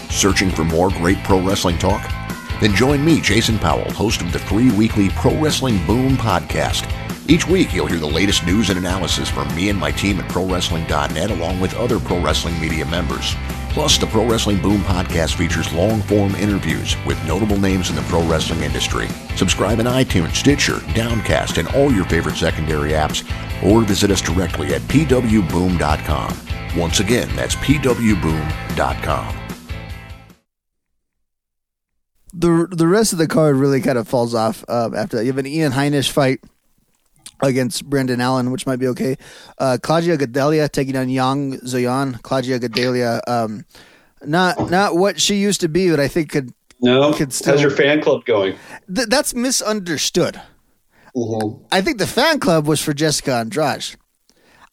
[0.09, 2.09] Searching for more great pro wrestling talk?
[2.61, 6.89] Then join me, Jason Powell, host of the free weekly Pro Wrestling Boom podcast.
[7.27, 10.29] Each week, you'll hear the latest news and analysis from me and my team at
[10.29, 13.35] ProWrestling.net, along with other pro wrestling media members.
[13.69, 18.01] Plus, the Pro Wrestling Boom podcast features long form interviews with notable names in the
[18.03, 19.07] pro wrestling industry.
[19.35, 23.23] Subscribe in iTunes, Stitcher, Downcast, and all your favorite secondary apps,
[23.63, 26.37] or visit us directly at pwboom.com.
[26.77, 29.42] Once again, that's pwboom.com.
[32.33, 35.23] the the rest of the card really kind of falls off um, after that.
[35.25, 36.41] You have an Ian Heinisch fight
[37.41, 39.15] against Brendan Allen, which might be okay.
[39.57, 42.21] Uh, Claudia Gadelha taking on Yan Xiaonan.
[42.21, 43.65] Claudia Gadelha, um,
[44.23, 47.53] not not what she used to be, but I think could no, could still.
[47.53, 48.55] how's your fan club going?
[48.93, 50.41] Th- that's misunderstood.
[51.15, 51.63] Mm-hmm.
[51.71, 53.95] I think the fan club was for Jessica Andrade.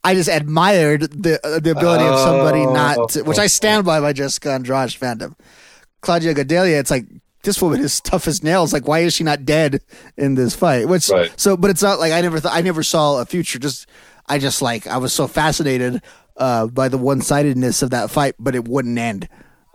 [0.03, 2.73] I just admired the uh, the ability of somebody Oh.
[2.73, 5.35] not, to, which I stand by my Jessica Andrade fandom.
[6.01, 7.05] Claudia Gadelia, it's like
[7.43, 8.73] this woman is tough as nails.
[8.73, 9.81] Like, why is she not dead
[10.17, 10.89] in this fight?
[10.89, 11.31] Which Right.
[11.41, 13.59] so, but it's not like I never thought I never saw a future.
[13.59, 13.87] Just
[14.27, 16.03] I just like I was so fascinated
[16.37, 19.29] uh, by the one sidedness of that fight, but it wouldn't end.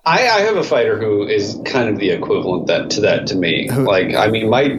[0.08, 3.36] I, I have a fighter who is kind of the equivalent that to that to
[3.36, 3.70] me.
[3.72, 4.70] Like, I mean, my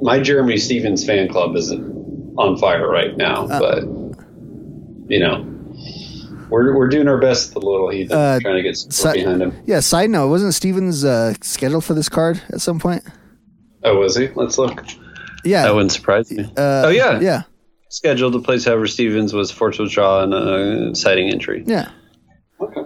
[0.00, 3.58] my Jeremy Stephens fan club is on fire right now, Uh.
[3.58, 3.82] but
[5.10, 5.44] you know,
[6.50, 7.52] we're we're doing our best.
[7.52, 9.62] The little heathen Uh, trying to get support si- behind him.
[9.66, 9.80] Yeah.
[9.80, 13.02] Side note: wasn't Stephens uh, scheduled for this card at some point?
[13.84, 14.28] Oh, was he?
[14.34, 14.84] Let's look.
[15.44, 15.62] Yeah.
[15.62, 16.44] That wouldn't surprise me.
[16.56, 17.42] Uh, oh yeah, Yeah.
[17.90, 21.62] Scheduled to place however Stephens was forced to withdraw and a citing injury.
[21.66, 21.90] Yeah.
[22.60, 22.82] Okay.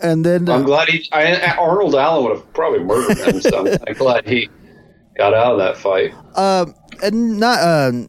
[0.00, 1.06] And then uh, I'm glad he.
[1.12, 3.40] I, Arnold Allen would have probably murdered him.
[3.40, 4.48] so I'm glad he
[5.16, 6.14] got out of that fight.
[6.36, 8.08] Um, and not um,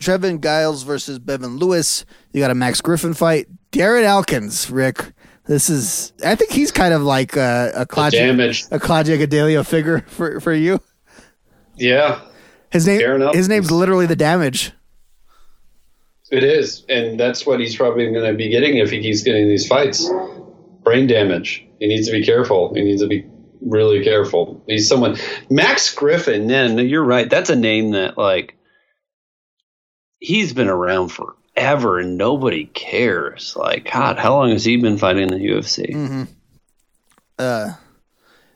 [0.00, 2.04] Trevin Giles versus Bevon Lewis.
[2.32, 3.46] You got a Max Griffin fight.
[3.74, 5.12] Darren Elkins, Rick.
[5.46, 6.12] This is.
[6.24, 8.20] I think he's kind of like a, a Claudia,
[8.70, 10.80] a Claudia Gadelha figure for for you.
[11.76, 12.20] Yeah,
[12.70, 13.00] His name.
[13.34, 14.72] His name's literally the damage.
[16.30, 19.46] It is, and that's what he's probably going to be getting if he keeps getting
[19.48, 20.08] these fights.
[20.82, 21.66] Brain damage.
[21.78, 22.72] He needs to be careful.
[22.74, 23.26] He needs to be
[23.60, 24.62] really careful.
[24.66, 25.16] He's someone.
[25.50, 26.46] Max Griffin.
[26.46, 27.28] Then you're right.
[27.28, 28.56] That's a name that like
[30.18, 31.10] he's been around
[31.54, 33.54] forever, and nobody cares.
[33.56, 35.94] Like God, how long has he been fighting in the UFC?
[35.94, 36.22] Mm-hmm.
[37.38, 37.74] Uh,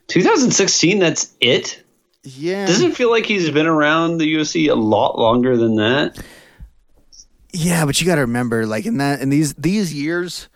[0.08, 0.98] 2016.
[0.98, 1.82] That's it.
[2.22, 2.66] yeah.
[2.66, 6.18] Doesn't it feel like he's been around the UFC a lot longer than that?
[7.52, 10.48] Yeah, but you got to remember, like in that in these these years,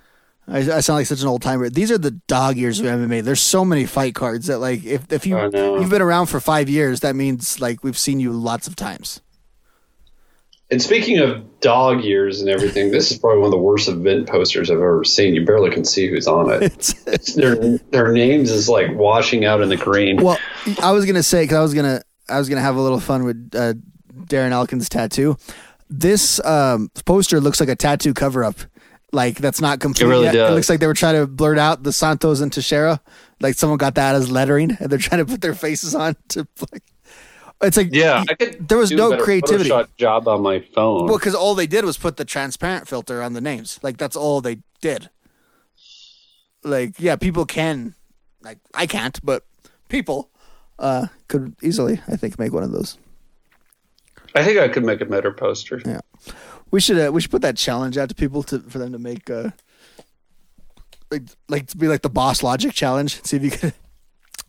[0.46, 1.70] I, I sound like such an old timer.
[1.70, 3.22] These are the dog years of MMA.
[3.22, 6.68] There's so many fight cards that like if if you you've been around for five
[6.68, 9.20] years, that means like we've seen you lots of times.
[10.72, 14.26] And speaking of dog years and everything, this is probably one of the worst event
[14.26, 15.34] posters I've ever seen.
[15.34, 16.94] You barely can see who's on it.
[17.36, 20.22] Their their names is like washing out in the green.
[20.22, 20.38] well,
[20.82, 23.24] I was gonna say because I was gonna I was gonna have a little fun
[23.24, 23.74] with uh,
[24.14, 25.36] Darren Elkins' tattoo.
[25.90, 28.56] This um, poster looks like a tattoo cover up.
[29.12, 30.06] Like that's not complete.
[30.06, 30.52] It really yet.
[30.52, 32.98] It looks like they were trying to blurt out the Santos and Teixeira.
[33.42, 36.48] Like someone got that as lettering, and they're trying to put their faces on to
[36.72, 36.82] like.
[37.62, 38.68] It's like yeah, I could.
[38.68, 39.70] there was no creativity.
[39.70, 41.06] Photoshop job on my phone.
[41.06, 43.78] Well, because all they did was put the transparent filter on the names.
[43.82, 45.10] Like that's all they did.
[46.64, 47.94] Like, yeah, people can,
[48.42, 49.44] like I can't, but
[49.88, 50.30] people
[50.78, 52.98] uh, could easily, I think, make one of those.
[54.34, 55.80] I think I could make a better poster.
[55.84, 56.00] Yeah,
[56.70, 58.98] we should uh, we should put that challenge out to people to for them to
[58.98, 59.50] make uh,
[61.10, 63.22] like like to be like the BossLogic challenge.
[63.22, 63.74] See if you could,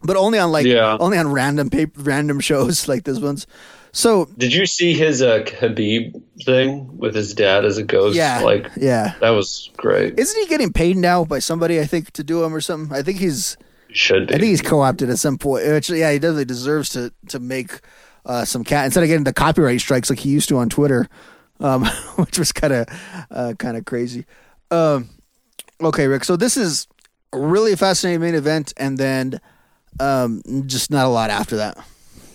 [0.03, 0.97] but only on like Yeah.
[0.99, 3.47] only on random paper, random shows like this one's.
[3.95, 8.15] So Did you see his uh, Khabib thing with his dad as a ghost?
[8.15, 9.13] Yeah, like yeah.
[9.21, 10.17] that was great.
[10.17, 11.79] Isn't he getting paid now by somebody?
[11.79, 12.95] I think to do him or something.
[12.95, 13.55] I think he's.
[13.91, 14.33] Should be.
[14.33, 15.65] I think he's co-opted at some point.
[15.67, 17.81] Actually, yeah, he definitely deserves to to make
[18.25, 21.07] uh, some cat instead of getting the copyright strikes like he used to on Twitter,
[21.59, 21.85] um,
[22.15, 22.87] which was kind of
[23.29, 24.25] uh, kind of crazy.
[24.71, 25.09] Um,
[25.79, 26.23] okay, Rick.
[26.23, 26.87] So this is
[27.31, 29.39] a really fascinating main event, and then
[29.99, 31.77] um, just not a lot after that.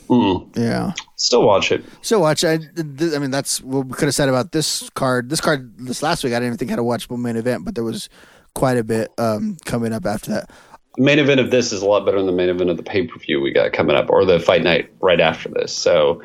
[0.09, 0.57] Mm.
[0.57, 0.93] Yeah.
[1.17, 1.85] Still watch it.
[2.01, 2.43] So watch.
[2.45, 5.29] I, th- I mean, that's what we could have said about this card.
[5.29, 7.65] This card this last week, I didn't even think I had a watchable main event,
[7.65, 8.09] but there was
[8.55, 10.51] quite a bit um, coming up after that.
[10.97, 13.07] main event of this is a lot better than the main event of the pay
[13.07, 15.73] per view we got coming up, or the fight night right after this.
[15.75, 16.23] So,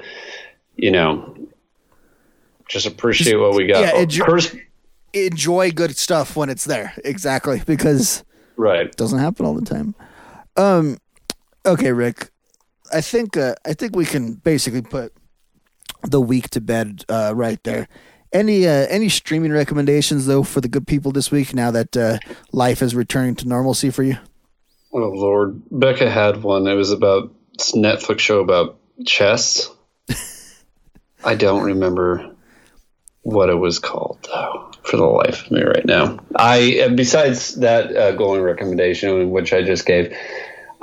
[0.78, 1.36] you know,
[2.70, 3.82] just appreciate what we got.
[3.82, 4.56] yeah, Oh, enjoy- Curtis-
[5.14, 6.94] enjoy good stuff when it's there.
[7.04, 8.24] Exactly, because
[8.56, 9.94] right, it doesn't happen all the time.
[10.56, 10.98] Um,
[11.66, 12.32] okay, Rick,
[12.92, 15.14] I think uh, I think we can basically put
[16.04, 17.88] the week to bed uh, right there.
[18.32, 21.54] Any uh, any streaming recommendations though for the good people this week?
[21.54, 22.18] Now that uh,
[22.52, 24.18] life is returning to normalcy for you.
[24.92, 26.68] oh Lord, Becca had one.
[26.68, 29.70] It was about it's Netflix show about chess.
[31.24, 32.32] I don't remember
[33.22, 36.20] what it was called though, for the life of me right now.
[36.36, 40.16] I besides that uh, glowing recommendation which I just gave,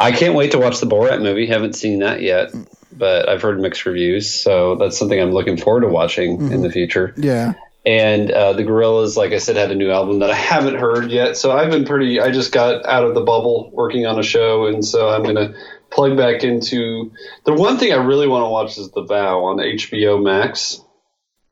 [0.01, 1.47] I can't wait to watch the Borat movie.
[1.47, 2.53] Haven't seen that yet,
[2.93, 6.71] but I've heard mixed reviews, so that's something I'm looking forward to watching in the
[6.71, 7.15] future.
[7.17, 7.55] Yeah.
[7.85, 11.11] And uh, the Gorillaz, like I said, had a new album that I haven't heard
[11.11, 11.37] yet.
[11.37, 12.21] So I've been pretty.
[12.21, 15.55] I just got out of the bubble working on a show, and so I'm gonna
[15.91, 17.13] plug back into
[17.45, 20.83] the one thing I really want to watch is The Vow on HBO Max.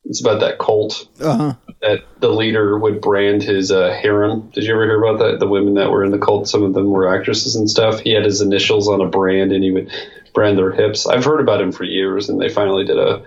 [0.08, 1.54] It's about that cult Uh huh.
[1.82, 4.50] that the leader would brand his uh, harem.
[4.54, 5.38] Did you ever hear about that?
[5.38, 8.00] The women that were in the cult, some of them were actresses and stuff.
[8.00, 9.90] He had his initials on a brand, and he would
[10.34, 11.06] brand their hips.
[11.06, 13.22] I've heard about him for years, and they finally did a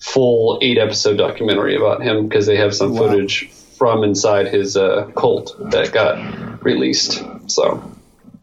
[0.00, 3.08] full eight episode documentary about him because they have some Wow.
[3.08, 7.22] footage from inside his uh, cult that got released.
[7.46, 7.90] So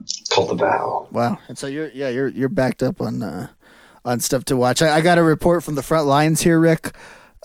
[0.02, 1.08] it's called The Vow.
[1.12, 1.38] Wow.
[1.48, 3.48] And so you're yeah you're you're backed up on uh,
[4.04, 4.82] on stuff to watch.
[4.82, 6.94] I, I got a report from the front lines here, Rick.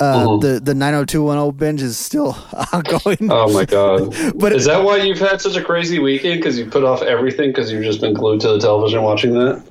[0.01, 0.39] Uh.
[0.39, 2.37] The the 90210 binge is still
[2.73, 3.31] ongoing.
[3.31, 4.15] Oh my god!
[4.35, 6.41] But- is that why you've had such a crazy weekend?
[6.41, 9.63] Because you put off everything because you've just been glued to the television watching that.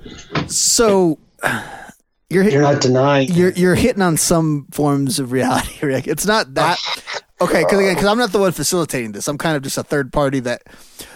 [0.47, 1.17] So
[2.30, 6.07] you're you're not denying you're you're hitting on some forms of reality, Rick.
[6.07, 6.77] It's not that
[7.41, 9.27] okay because again because I'm not the one facilitating this.
[9.27, 10.61] I'm kind of just a third party that.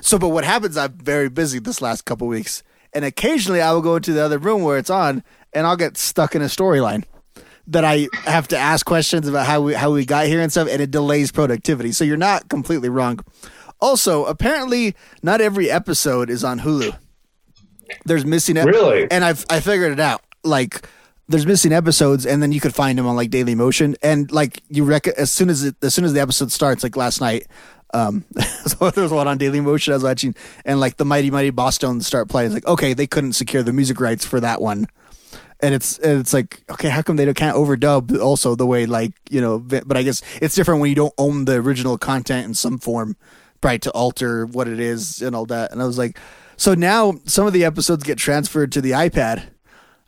[0.01, 0.76] So, but what happens?
[0.76, 4.39] I'm very busy this last couple weeks, and occasionally I will go into the other
[4.39, 7.03] room where it's on, and I'll get stuck in a storyline
[7.68, 10.68] that I have to ask questions about how we how we got here and stuff,
[10.70, 11.91] and it delays productivity.
[11.91, 13.20] So you're not completely wrong.
[13.80, 16.97] Also, apparently, not every episode is on Hulu.
[18.05, 19.07] There's missing ep- Really?
[19.11, 20.22] and I've I figured it out.
[20.43, 20.88] Like
[21.30, 24.61] there's missing episodes, and then you could find them on like Daily Motion, and like
[24.70, 27.47] you rec as soon as it, as soon as the episode starts, like last night.
[27.93, 28.26] Um,
[28.66, 30.36] so there was one on Daily Motion I was watching,
[30.66, 32.47] and like the Mighty Mighty Bosstones start playing.
[32.47, 34.88] It's like okay, they couldn't secure the music rights for that one,
[35.64, 39.14] and it's and it's like okay, how come they can't overdub also the way like
[39.30, 39.57] you know?
[39.59, 43.16] But I guess it's different when you don't own the original content in some form,
[43.64, 43.82] right?
[43.82, 45.72] To alter what it is and all that.
[45.72, 46.20] And I was like,
[46.57, 49.43] so now some of the episodes get transferred to the iPad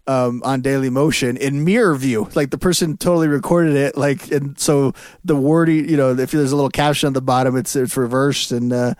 [0.07, 2.29] um, on Daily Motion in mirror view.
[2.35, 3.97] Like the person totally recorded it.
[3.97, 4.93] Like and so
[5.23, 8.51] the wordy, you know, if there's a little caption on the bottom, it's it's reversed
[8.51, 8.71] and.
[8.71, 8.93] uh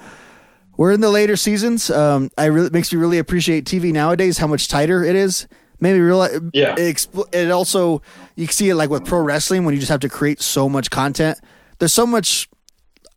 [0.78, 1.90] we're in the later seasons.
[1.90, 4.38] Um, I really makes me really appreciate TV nowadays.
[4.40, 5.48] How much tighter it is.
[5.86, 6.40] Maybe realize.
[6.54, 6.74] Yeah.
[6.78, 8.02] It, expl- it also
[8.36, 10.68] you can see it like with pro wrestling when you just have to create so
[10.68, 11.38] much content.
[11.80, 12.50] There's so much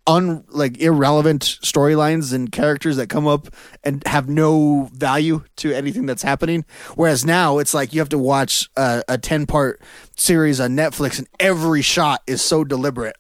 [0.07, 3.49] un like irrelevant storylines and characters that come up
[3.85, 6.64] and have no value to anything that's happening.
[6.95, 9.81] Whereas now it's like you have to watch a, a ten part
[10.16, 13.16] series on Netflix and every shot is so deliberate.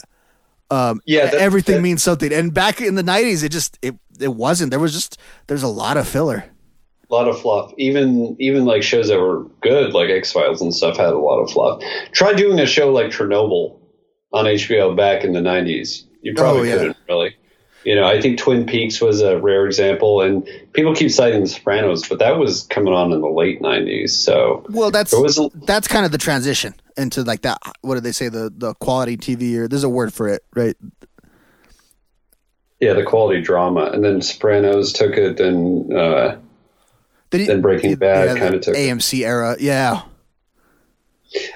[0.70, 2.32] Um, Yeah, that- everything that- means something.
[2.32, 4.70] And back in the '90s, it just it it wasn't.
[4.70, 6.44] There was just there's a lot of filler.
[7.10, 7.72] A lot of fluff.
[7.78, 11.40] Even even like shows that were good, like X Files and stuff, had a lot
[11.40, 11.82] of fluff.
[12.12, 13.78] Try doing a show like Chernobyl
[14.32, 16.04] on HBO back in the '90s.
[16.22, 16.76] You probably Oh, yeah.
[16.78, 17.34] couldn't really.
[17.84, 21.46] You know, I think Twin Peaks was a rare example, and people keep citing The
[21.46, 24.10] Sopranos, but that was coming on in the late '90s.
[24.10, 27.56] So Well, that's was a- that's kind of the transition into like that.
[27.80, 28.28] What do they say?
[28.28, 30.76] The the quality TV or there's a word for it, right?
[32.80, 36.36] yeah, the quality drama, and then Sopranos took it, and uh,
[37.30, 38.74] He- then Breaking yeah, Bad the kind of took.
[38.74, 39.56] AMC era.
[39.60, 40.02] Yeah,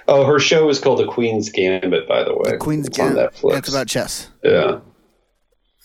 [0.06, 2.50] Oh, her show is called The Queen's Gambit, by the way.
[2.50, 3.32] The Queen's it's on Gambit.
[3.32, 3.52] Netflix.
[3.52, 4.28] That's about chess.
[4.44, 4.80] Yeah.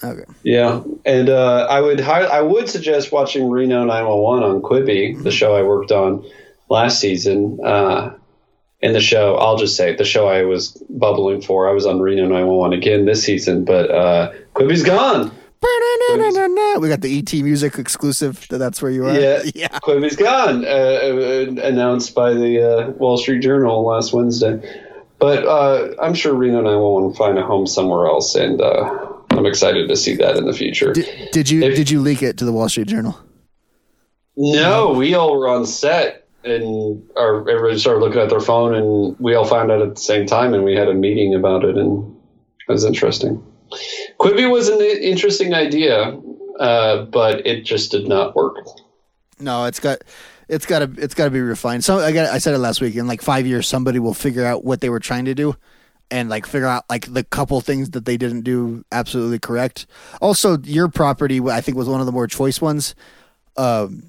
[0.04, 0.26] Okay.
[0.44, 5.56] Yeah, and uh, I would I would suggest watching Reno 911 on Quibi, the show
[5.56, 6.24] I worked on
[6.70, 7.60] last season.
[7.64, 8.14] Uh,
[8.80, 11.68] in the show, I'll just say the show I was bubbling for.
[11.68, 15.32] I was on Reno 911 again this season, but uh, Quibi's gone.
[16.80, 18.46] We got the ET music exclusive.
[18.50, 19.20] That's where you are.
[19.20, 19.80] Yeah, yeah.
[19.80, 20.64] Quibi's gone.
[20.66, 24.84] Uh, uh, announced by the uh, Wall Street Journal last Wednesday.
[25.20, 29.46] But uh, I'm sure Reno 911 will find a home somewhere else, and uh, I'm
[29.48, 30.94] excited to see that in the future.
[30.94, 33.18] Did, did you did you leak it to the Wall Street Journal?
[34.36, 39.20] No, we all were on set, and our, everybody started looking at their phone, and
[39.20, 41.76] we all found out at the same time, and we had a meeting about it,
[41.76, 42.16] and
[42.68, 43.44] it was interesting.
[44.20, 46.20] Quibi was an interesting idea,
[46.60, 48.58] uh, but it just did not work.
[49.40, 50.00] No, it's got
[50.48, 51.84] it's got to it's got to be refined.
[51.84, 52.96] So I got I said it last week.
[52.96, 55.56] In like five years, somebody will figure out what they were trying to do,
[56.10, 59.86] and like figure out like the couple things that they didn't do absolutely correct.
[60.22, 62.96] Also, your property I think was one of the more choice ones.
[63.58, 64.04] Um,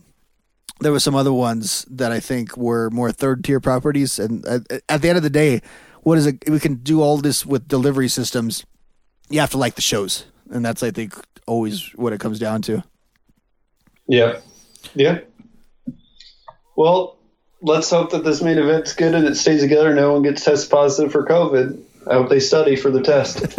[0.81, 4.63] there were some other ones that I think were more third tier properties, and at,
[4.89, 5.61] at the end of the day,
[6.03, 6.49] what is it?
[6.49, 8.65] We can do all this with delivery systems.
[9.31, 11.15] You have to like the shows, and that's I think
[11.47, 12.83] always what it comes down to.
[14.07, 14.41] Yeah.
[14.95, 15.21] Yeah.
[16.77, 17.19] Well,
[17.61, 19.95] let's hope that this main event's good and it stays together.
[19.95, 21.83] No one gets tested positive for COVID.
[22.09, 23.59] I hope they study for the test.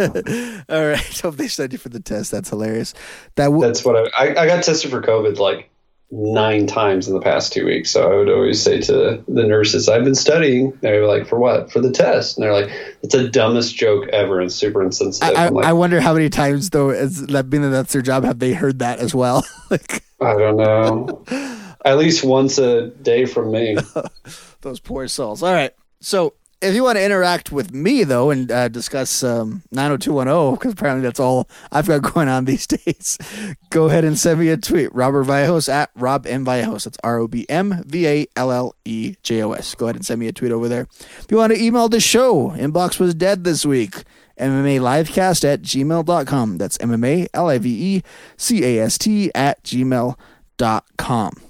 [0.68, 1.18] All right.
[1.22, 2.32] Hope they study for the test.
[2.32, 2.94] That's hilarious.
[3.36, 5.70] That w- That's what I, I, I got tested for COVID like
[6.10, 7.90] nine times in the past two weeks.
[7.90, 10.76] So I would always say to the nurses, I've been studying.
[10.80, 11.70] They're like, for what?
[11.70, 12.36] For the test.
[12.36, 12.70] And they're like,
[13.02, 15.36] it's the dumbest joke ever and super insensitive.
[15.36, 18.02] I, I'm like, I wonder how many times though, as that being that that's their
[18.02, 19.46] job, have they heard that as well?
[19.70, 21.24] like I don't know.
[21.84, 23.78] At least once a day from me.
[24.60, 25.42] those poor souls.
[25.42, 25.72] All right.
[26.00, 30.72] So if you want to interact with me though and uh, discuss um, 90210 because
[30.72, 33.18] apparently that's all I've got going on these days,
[33.70, 34.94] go ahead and send me a tweet.
[34.94, 36.84] Robert Vallejos at Rob M Vallejos.
[36.84, 39.74] That's R O B M V A L L E J O S.
[39.74, 40.86] Go ahead and send me a tweet over there.
[41.18, 44.04] If you want to email the show, inbox was dead this week.
[44.38, 46.58] MMA livecast at gmail.com.
[46.58, 48.02] That's MMA L I V E
[48.36, 51.49] C A S T at gmail.com.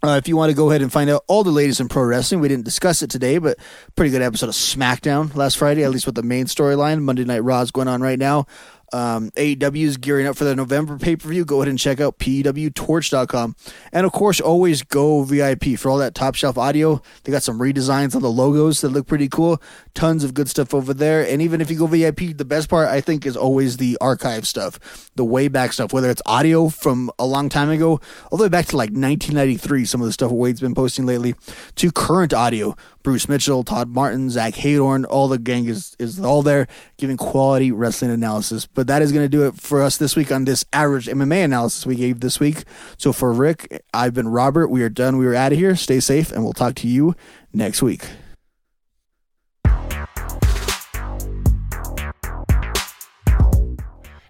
[0.00, 2.04] Uh, if you want to go ahead and find out all the latest in pro
[2.04, 3.58] wrestling, we didn't discuss it today, but
[3.96, 7.02] pretty good episode of SmackDown last Friday, at least with the main storyline.
[7.02, 8.46] Monday Night Raw is going on right now.
[8.92, 11.44] Um, AEW is gearing up for the November pay per view.
[11.44, 13.56] Go ahead and check out PWTorch.com.
[13.92, 17.02] And of course, always go VIP for all that top shelf audio.
[17.24, 19.60] They got some redesigns on the logos that look pretty cool.
[19.98, 21.26] Tons of good stuff over there.
[21.26, 24.46] And even if you go VIP, the best part I think is always the archive
[24.46, 28.00] stuff, the way back stuff, whether it's audio from a long time ago,
[28.30, 31.34] all the way back to like 1993, some of the stuff Wade's been posting lately,
[31.74, 32.76] to current audio.
[33.02, 37.72] Bruce Mitchell, Todd Martin, Zach Heydorn, all the gang is, is all there giving quality
[37.72, 38.66] wrestling analysis.
[38.66, 41.44] But that is going to do it for us this week on this average MMA
[41.44, 42.62] analysis we gave this week.
[42.98, 44.68] So for Rick, I've been Robert.
[44.68, 45.16] We are done.
[45.18, 45.74] We are out of here.
[45.74, 47.16] Stay safe, and we'll talk to you
[47.52, 48.04] next week.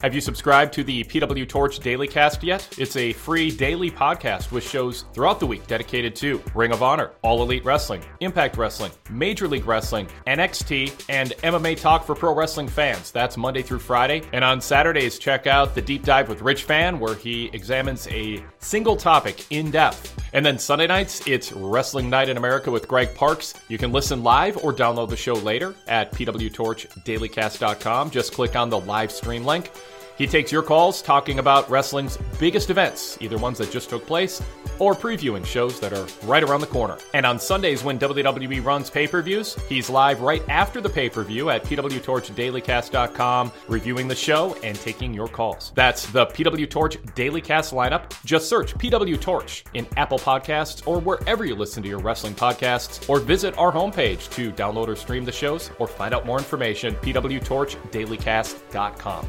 [0.01, 2.69] Have you subscribed to the PW Torch Daily Cast yet?
[2.79, 7.11] It's a free daily podcast with shows throughout the week dedicated to Ring of Honor,
[7.23, 12.69] All Elite Wrestling, Impact Wrestling, Major League Wrestling, NXT, and MMA Talk for pro wrestling
[12.69, 13.11] fans.
[13.11, 14.23] That's Monday through Friday.
[14.33, 18.45] And on Saturdays, check out the Deep Dive with Rich Fann, where he examines a
[18.61, 20.15] single topic in depth.
[20.33, 23.55] And then Sunday nights, it's Wrestling Night in America with Greg Parks.
[23.67, 28.11] You can listen live or download the show later at pwtorchdailycast.com.
[28.11, 29.73] Just click on the live stream link.
[30.19, 34.43] He takes your calls talking about wrestling's biggest events, either ones that just took place
[34.81, 36.97] or previewing shows that are right around the corner.
[37.15, 41.09] And on Sundays, when WWE runs pay per views, he's live right after the pay
[41.09, 45.73] per view at pwtorchdailycast.com, reviewing the show and taking your calls.
[45.75, 48.13] That's the PW Torch Daily Cast lineup.
[48.25, 53.09] Just search PW Torch in Apple Podcasts or wherever you listen to your wrestling podcasts,
[53.09, 56.97] or visit our homepage to download or stream the shows or find out more information,
[56.97, 59.29] pwtorchdailycast.com.